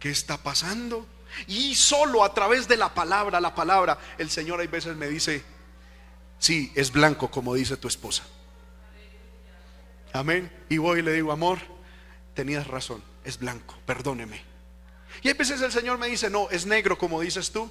[0.00, 1.06] ¿qué está pasando?
[1.46, 5.44] Y solo a través de la palabra, la palabra, el Señor hay veces me dice,
[6.40, 8.24] sí, es blanco como dice tu esposa.
[10.12, 10.50] Amén.
[10.68, 11.60] Y voy y le digo, amor,
[12.34, 14.42] tenías razón, es blanco, perdóneme.
[15.22, 17.70] Y hay veces el Señor me dice, no, es negro como dices tú,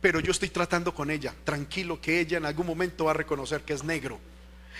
[0.00, 1.34] pero yo estoy tratando con ella.
[1.44, 4.18] Tranquilo que ella en algún momento va a reconocer que es negro.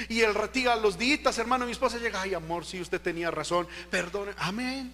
[0.09, 3.69] Y el ratía los días, hermano, mi esposa llega, ay amor, si usted tenía razón,
[3.91, 4.93] perdone, amén.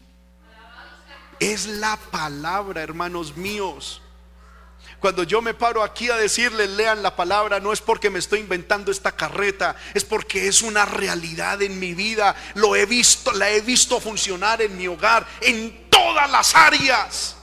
[1.38, 4.02] Es la palabra, hermanos míos.
[5.00, 8.40] Cuando yo me paro aquí a decirles lean la palabra, no es porque me estoy
[8.40, 12.34] inventando esta carreta, es porque es una realidad en mi vida.
[12.54, 17.36] Lo he visto, la he visto funcionar en mi hogar, en todas las áreas.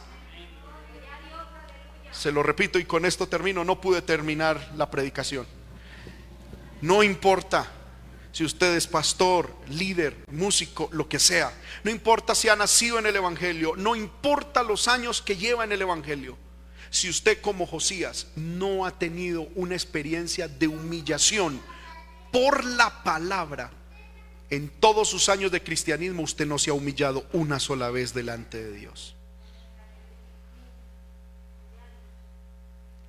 [2.11, 5.45] Se lo repito y con esto termino, no pude terminar la predicación.
[6.83, 7.65] No importa
[8.33, 11.53] si usted es pastor, líder, músico, lo que sea.
[11.85, 15.71] No importa si ha nacido en el Evangelio, no importa los años que lleva en
[15.71, 16.37] el Evangelio.
[16.89, 21.61] Si usted como Josías no ha tenido una experiencia de humillación
[22.33, 23.71] por la palabra,
[24.49, 28.61] en todos sus años de cristianismo usted no se ha humillado una sola vez delante
[28.61, 29.15] de Dios.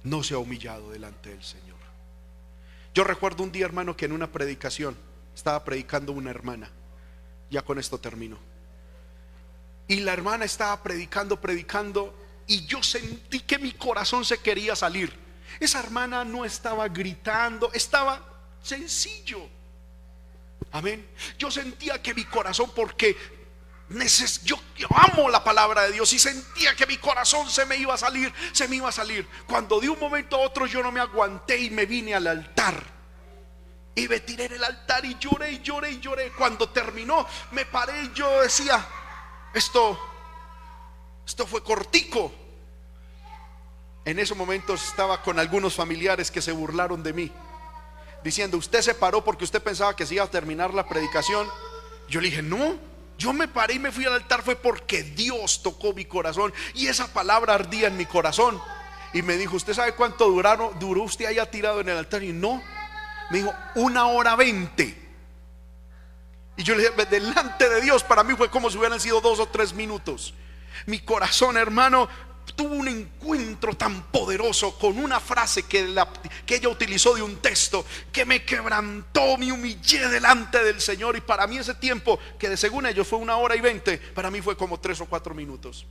[0.04, 1.63] No se ha humillado delante del Señor.
[2.94, 4.96] Yo recuerdo un día, hermano, que en una predicación,
[5.34, 6.70] estaba predicando una hermana.
[7.50, 8.38] Ya con esto termino.
[9.88, 12.14] Y la hermana estaba predicando, predicando,
[12.46, 15.12] y yo sentí que mi corazón se quería salir.
[15.58, 18.22] Esa hermana no estaba gritando, estaba
[18.62, 19.48] sencillo.
[20.70, 21.06] Amén.
[21.38, 23.16] Yo sentía que mi corazón, porque
[24.44, 24.56] yo,
[24.90, 28.32] amo la palabra de Dios y sentía que mi corazón se me iba a salir,
[28.52, 29.28] se me iba a salir.
[29.46, 32.94] Cuando de un momento a otro yo no me aguanté y me vine al altar.
[33.94, 36.32] Y me tiré en el altar y lloré y lloré y lloré.
[36.32, 38.84] Cuando terminó, me paré y yo decía,
[39.52, 39.98] esto,
[41.24, 42.32] esto fue cortico.
[44.04, 47.32] En esos momentos estaba con algunos familiares que se burlaron de mí,
[48.22, 51.48] diciendo, usted se paró porque usted pensaba que se iba a terminar la predicación.
[52.08, 52.76] Yo le dije, no,
[53.18, 56.88] yo me paré y me fui al altar fue porque Dios tocó mi corazón y
[56.88, 58.60] esa palabra ardía en mi corazón.
[59.12, 60.28] Y me dijo, ¿usted sabe cuánto
[60.80, 62.24] duró usted haya tirado en el altar?
[62.24, 62.60] Y no,
[63.30, 65.00] me dijo, una hora veinte.
[66.56, 69.38] Y yo le dije, delante de Dios, para mí fue como si hubieran sido dos
[69.38, 70.34] o tres minutos.
[70.86, 72.08] Mi corazón, hermano,
[72.52, 76.08] tuvo un encuentro tan poderoso con una frase que, la,
[76.46, 81.16] que ella utilizó de un texto que me quebrantó, me humillé delante del Señor.
[81.16, 84.30] Y para mí ese tiempo, que de según ellos fue una hora y veinte, para
[84.30, 85.86] mí fue como tres o cuatro minutos.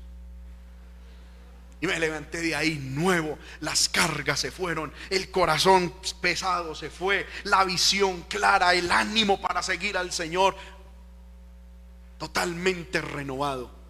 [1.82, 3.38] Y me levanté de ahí nuevo.
[3.60, 4.93] Las cargas se fueron.
[5.10, 7.28] El corazón pesado se fue.
[7.43, 8.74] La visión clara.
[8.74, 10.56] El ánimo para seguir al Señor.
[12.18, 13.83] Totalmente renovado.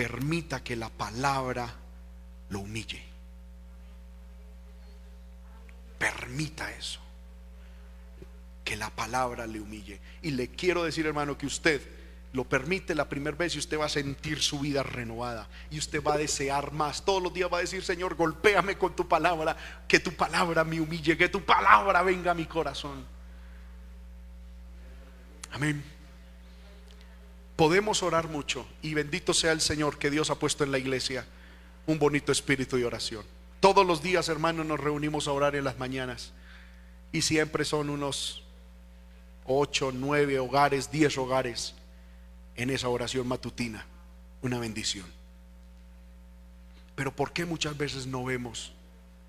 [0.00, 1.70] Permita que la palabra
[2.48, 3.02] lo humille.
[5.98, 7.00] Permita eso.
[8.64, 10.00] Que la palabra le humille.
[10.22, 11.82] Y le quiero decir, hermano, que usted
[12.32, 16.02] lo permite la primera vez y usted va a sentir su vida renovada y usted
[16.02, 17.04] va a desear más.
[17.04, 19.54] Todos los días va a decir, Señor, golpéame con tu palabra,
[19.86, 23.04] que tu palabra me humille, que tu palabra venga a mi corazón.
[25.52, 25.99] Amén.
[27.60, 31.26] Podemos orar mucho y bendito sea el Señor que Dios ha puesto en la iglesia
[31.86, 33.22] un bonito espíritu de oración.
[33.60, 36.32] Todos los días, hermanos, nos reunimos a orar en las mañanas
[37.12, 38.44] y siempre son unos
[39.44, 41.74] ocho, nueve hogares, diez hogares
[42.56, 43.84] en esa oración matutina
[44.40, 45.04] una bendición.
[46.94, 48.72] Pero ¿por qué muchas veces no vemos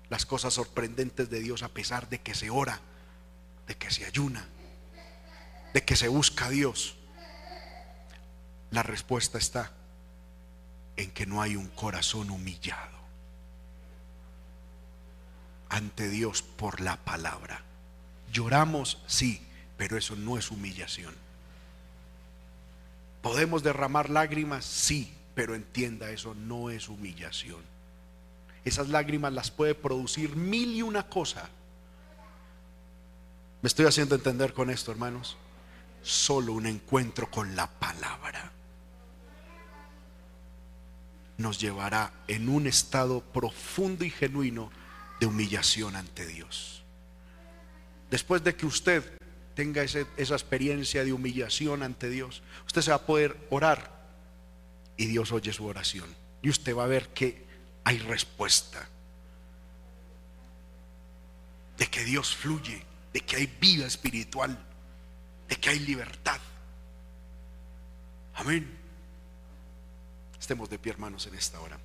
[0.08, 2.80] las cosas sorprendentes de Dios a pesar de que se ora,
[3.66, 4.48] de que se ayuna,
[5.74, 6.96] de que se busca a Dios?
[8.72, 9.70] La respuesta está
[10.96, 12.96] en que no hay un corazón humillado
[15.68, 17.62] ante Dios por la palabra.
[18.32, 19.46] Lloramos, sí,
[19.76, 21.14] pero eso no es humillación.
[23.20, 24.64] ¿Podemos derramar lágrimas?
[24.64, 27.60] Sí, pero entienda, eso no es humillación.
[28.64, 31.50] Esas lágrimas las puede producir mil y una cosa.
[33.60, 35.36] ¿Me estoy haciendo entender con esto, hermanos?
[36.02, 38.50] Solo un encuentro con la palabra
[41.38, 44.70] nos llevará en un estado profundo y genuino
[45.20, 46.82] de humillación ante Dios.
[48.10, 49.02] Después de que usted
[49.54, 54.02] tenga esa experiencia de humillación ante Dios, usted se va a poder orar
[54.96, 56.14] y Dios oye su oración.
[56.42, 57.44] Y usted va a ver que
[57.84, 58.88] hay respuesta.
[61.78, 64.58] De que Dios fluye, de que hay vida espiritual,
[65.48, 66.40] de que hay libertad.
[68.34, 68.81] Amén.
[70.42, 71.78] Estemos de pie, hermanos, en esta hora.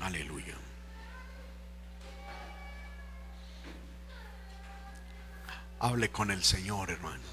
[0.00, 0.54] Aleluya.
[5.80, 7.24] Hable con el Señor, hermano.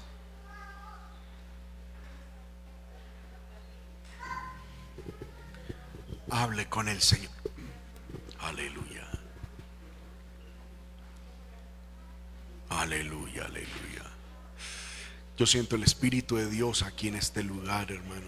[6.30, 7.30] Hable con el Señor.
[8.40, 9.06] Aleluya.
[12.70, 14.09] Aleluya, aleluya.
[15.40, 18.26] Yo siento el Espíritu de Dios aquí en este lugar, hermano.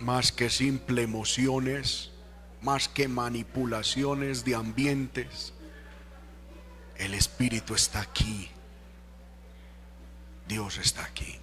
[0.00, 2.10] Más que simple emociones,
[2.60, 5.54] más que manipulaciones de ambientes,
[6.98, 8.50] el Espíritu está aquí.
[10.46, 11.38] Dios está aquí.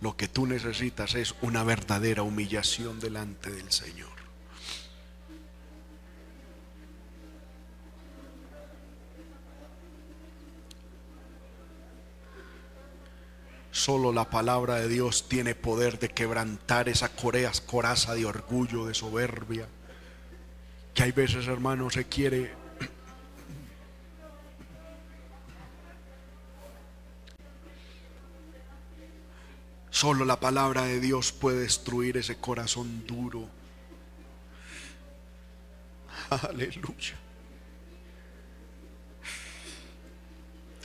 [0.00, 4.11] Lo que tú necesitas es una verdadera humillación delante del Señor.
[13.72, 19.66] Solo la palabra de Dios tiene poder de quebrantar esa coraza de orgullo, de soberbia,
[20.94, 22.54] que hay veces, hermano, se quiere
[30.02, 33.48] Solo la palabra de Dios puede destruir ese corazón duro.
[36.30, 37.14] Aleluya.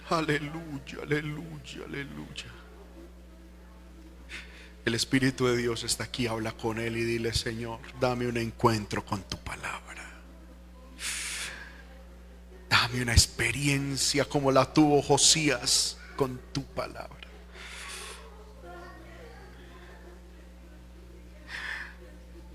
[0.09, 2.66] Aleluya, aleluya, aleluya.
[4.87, 9.03] El Espíritu de Dios está aquí, habla con Él y dile, Señor, dame un encuentro
[9.03, 10.01] con tu palabra.
[12.69, 17.27] Dame una experiencia como la tuvo Josías con tu palabra.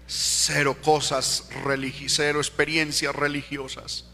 [0.06, 4.06] Cero cosas religiosas, cero experiencias religiosas,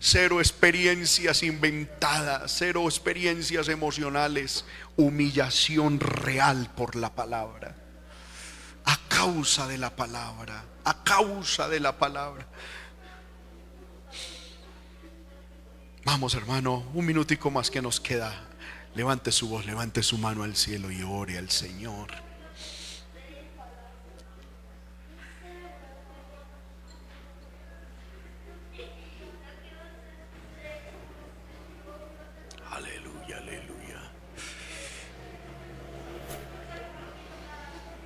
[0.00, 4.64] cero experiencias inventadas, cero experiencias emocionales,
[4.96, 7.74] humillación real por la palabra.
[8.84, 12.46] A causa de la palabra, a causa de la palabra.
[16.04, 18.48] Vamos hermano, un minutico más que nos queda.
[18.94, 22.27] Levante su voz, levante su mano al cielo y ore al Señor.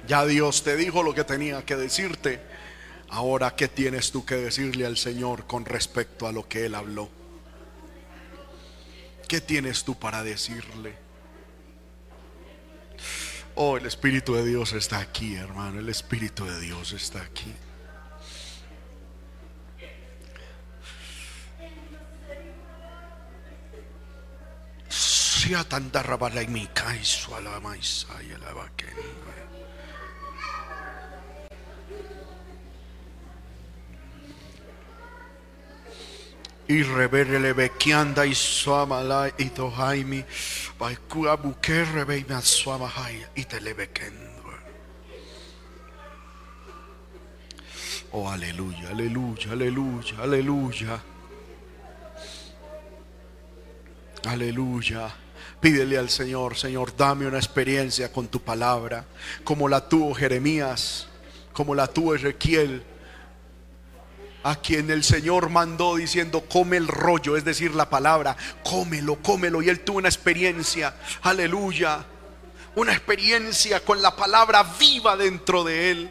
[0.07, 2.41] Ya Dios te dijo lo que tenía que decirte.
[3.09, 7.11] Ahora, ¿qué tienes tú que decirle al Señor con respecto a lo que Él habló?
[9.29, 10.95] ¿Qué tienes tú para decirle?
[13.55, 15.81] Oh, el Espíritu de Dios está aquí, hermano.
[15.81, 17.53] El Espíritu de Dios está aquí.
[24.89, 25.91] Sea tan
[26.43, 28.33] y mi y
[36.69, 40.25] y reverele bekianda y suamala y tohaimi
[40.79, 44.33] baikua buke rebe me suamahai y telebekendo
[48.15, 51.03] Oh, aleluya, aleluya, aleluya, aleluya.
[54.27, 55.09] Aleluya.
[55.59, 59.07] Pídele al Señor, Señor, dame una experiencia con tu palabra,
[59.45, 61.07] como la tuvo Jeremías,
[61.55, 62.83] como la tuvo Ezequiel,
[64.43, 69.63] a quien el Señor mandó diciendo, come el rollo, es decir, la palabra, cómelo, cómelo.
[69.63, 72.05] Y él tuvo una experiencia, aleluya,
[72.75, 76.11] una experiencia con la palabra viva dentro de él.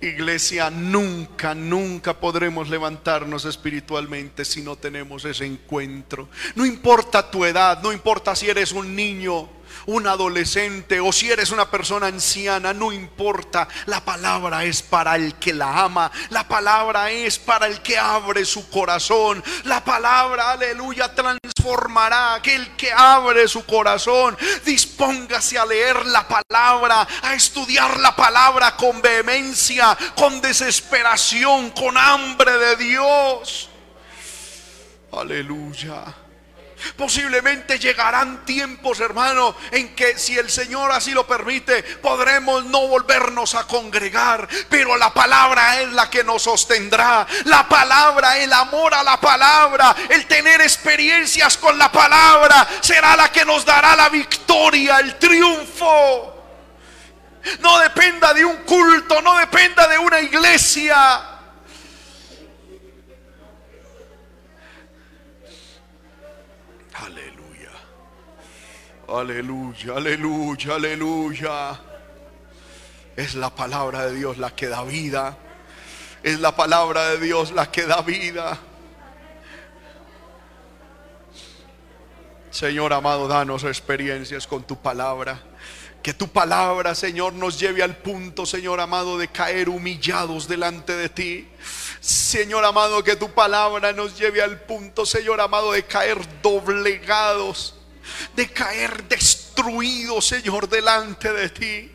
[0.00, 6.28] Iglesia, nunca, nunca podremos levantarnos espiritualmente si no tenemos ese encuentro.
[6.54, 9.48] No importa tu edad, no importa si eres un niño,
[9.86, 13.68] un adolescente o si eres una persona anciana, no importa.
[13.86, 16.10] La palabra es para el que la ama.
[16.30, 19.42] La palabra es para el que abre su corazón.
[19.64, 24.36] La palabra, aleluya, transformará aquel que abre su corazón.
[24.64, 32.52] Dispóngase a leer la palabra, a estudiar la palabra con vehemencia, con desesperación, con hambre
[32.58, 33.68] de Dios.
[35.12, 36.25] Aleluya.
[36.96, 43.54] Posiblemente llegarán tiempos, hermano, en que si el Señor así lo permite, podremos no volvernos
[43.54, 47.26] a congregar, pero la palabra es la que nos sostendrá.
[47.44, 53.32] La palabra, el amor a la palabra, el tener experiencias con la palabra, será la
[53.32, 56.34] que nos dará la victoria, el triunfo.
[57.60, 61.35] No dependa de un culto, no dependa de una iglesia.
[69.08, 71.80] Aleluya, aleluya, aleluya.
[73.14, 75.36] Es la palabra de Dios la que da vida.
[76.24, 78.58] Es la palabra de Dios la que da vida.
[82.50, 85.40] Señor amado, danos experiencias con tu palabra.
[86.02, 91.08] Que tu palabra, Señor, nos lleve al punto, Señor amado, de caer humillados delante de
[91.08, 91.48] ti.
[92.00, 97.76] Señor amado, que tu palabra nos lleve al punto, Señor amado, de caer doblegados,
[98.34, 101.92] de caer destruidos, Señor, delante de ti.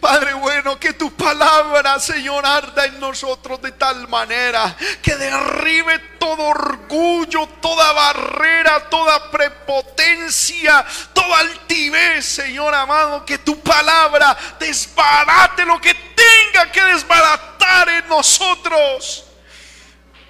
[0.00, 6.42] Padre bueno, que tu palabra, Señor, arda en nosotros de tal manera que derribe todo
[6.42, 13.24] orgullo, toda barrera, toda prepotencia, toda altivez, Señor amado.
[13.24, 19.24] Que tu palabra desbarate lo que tenga que desbaratar en nosotros.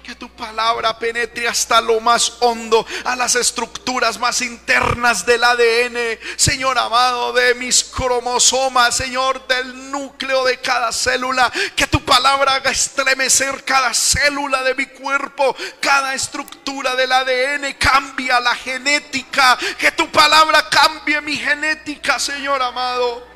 [0.05, 6.19] Que tu palabra penetre hasta lo más hondo, a las estructuras más internas del ADN,
[6.35, 11.51] Señor amado, de mis cromosomas, Señor, del núcleo de cada célula.
[11.75, 18.39] Que tu palabra haga estremecer cada célula de mi cuerpo, cada estructura del ADN, cambia
[18.39, 19.57] la genética.
[19.79, 23.34] Que tu palabra cambie mi genética, Señor amado.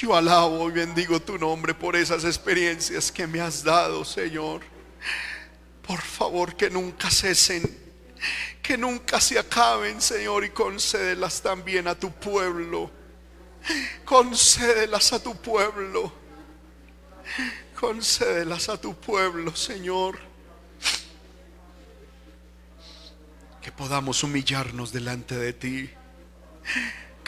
[0.00, 4.62] Yo alabo y bendigo tu nombre por esas experiencias que me has dado, Señor.
[5.86, 7.62] Por favor, que nunca cesen,
[8.62, 12.90] que nunca se acaben, Señor, y concédelas también a tu pueblo.
[14.06, 16.10] Concédelas a tu pueblo.
[17.78, 20.18] Concédelas a tu pueblo, Señor.
[23.60, 25.90] Que podamos humillarnos delante de ti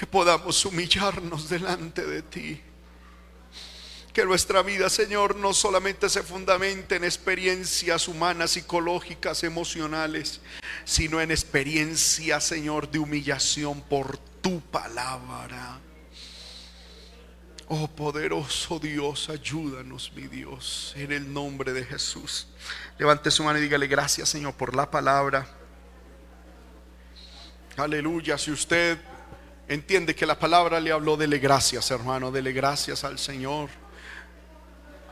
[0.02, 2.60] que podamos humillarnos delante de ti.
[4.12, 10.40] Que nuestra vida, Señor, no solamente se fundamente en experiencias humanas, psicológicas, emocionales,
[10.84, 15.78] sino en experiencias, Señor, de humillación por tu palabra.
[17.68, 22.48] Oh poderoso Dios, ayúdanos, mi Dios, en el nombre de Jesús.
[22.98, 25.46] Levante su mano y dígale gracias, Señor, por la palabra.
[27.76, 28.36] Aleluya.
[28.36, 28.98] Si usted
[29.72, 33.70] entiende que la palabra le habló, dele gracias, hermano, dele gracias al Señor.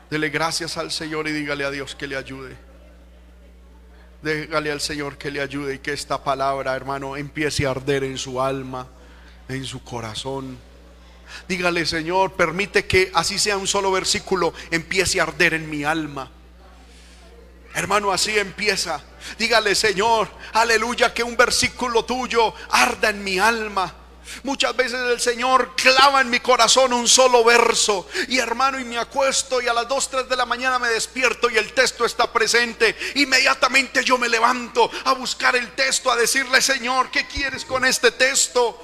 [0.09, 2.57] Dele gracias al Señor y dígale a Dios que le ayude.
[4.21, 8.17] Dígale al Señor que le ayude y que esta palabra, hermano, empiece a arder en
[8.17, 8.87] su alma,
[9.47, 10.57] en su corazón.
[11.47, 16.29] Dígale, Señor, permite que así sea un solo versículo, empiece a arder en mi alma.
[17.73, 19.01] Hermano, así empieza.
[19.39, 24.00] Dígale, Señor, aleluya, que un versículo tuyo arda en mi alma.
[24.43, 28.07] Muchas veces el Señor clava en mi corazón un solo verso.
[28.27, 31.49] Y hermano, y me acuesto y a las 2, 3 de la mañana me despierto
[31.49, 32.95] y el texto está presente.
[33.15, 38.11] Inmediatamente yo me levanto a buscar el texto, a decirle, Señor, ¿qué quieres con este
[38.11, 38.81] texto?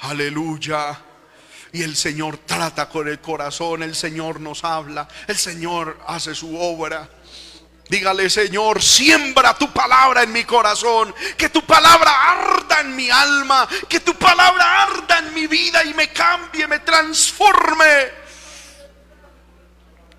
[0.00, 0.98] Aleluya.
[1.72, 6.58] Y el Señor trata con el corazón, el Señor nos habla, el Señor hace su
[6.58, 7.08] obra.
[7.90, 13.68] Dígale, Señor, siembra tu palabra en mi corazón, que tu palabra arda en mi alma,
[13.88, 18.12] que tu palabra arda en mi vida y me cambie, me transforme.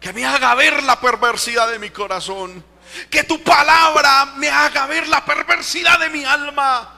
[0.01, 2.61] Que me haga ver la perversidad de mi corazón.
[3.09, 6.93] Que tu palabra me haga ver la perversidad de mi alma.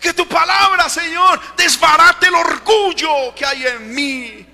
[0.00, 4.46] Que tu palabra, Señor, desbarate el orgullo que hay en mí.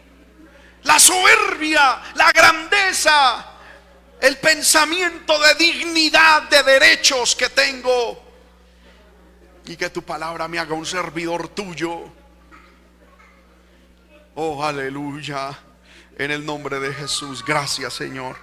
[0.85, 3.50] La soberbia, la grandeza,
[4.21, 8.23] el pensamiento de dignidad, de derechos que tengo.
[9.67, 12.05] Y que tu palabra me haga un servidor tuyo.
[14.35, 15.59] Oh, aleluya.
[16.19, 17.45] En el nombre de Jesús.
[17.45, 18.37] Gracias, Señor.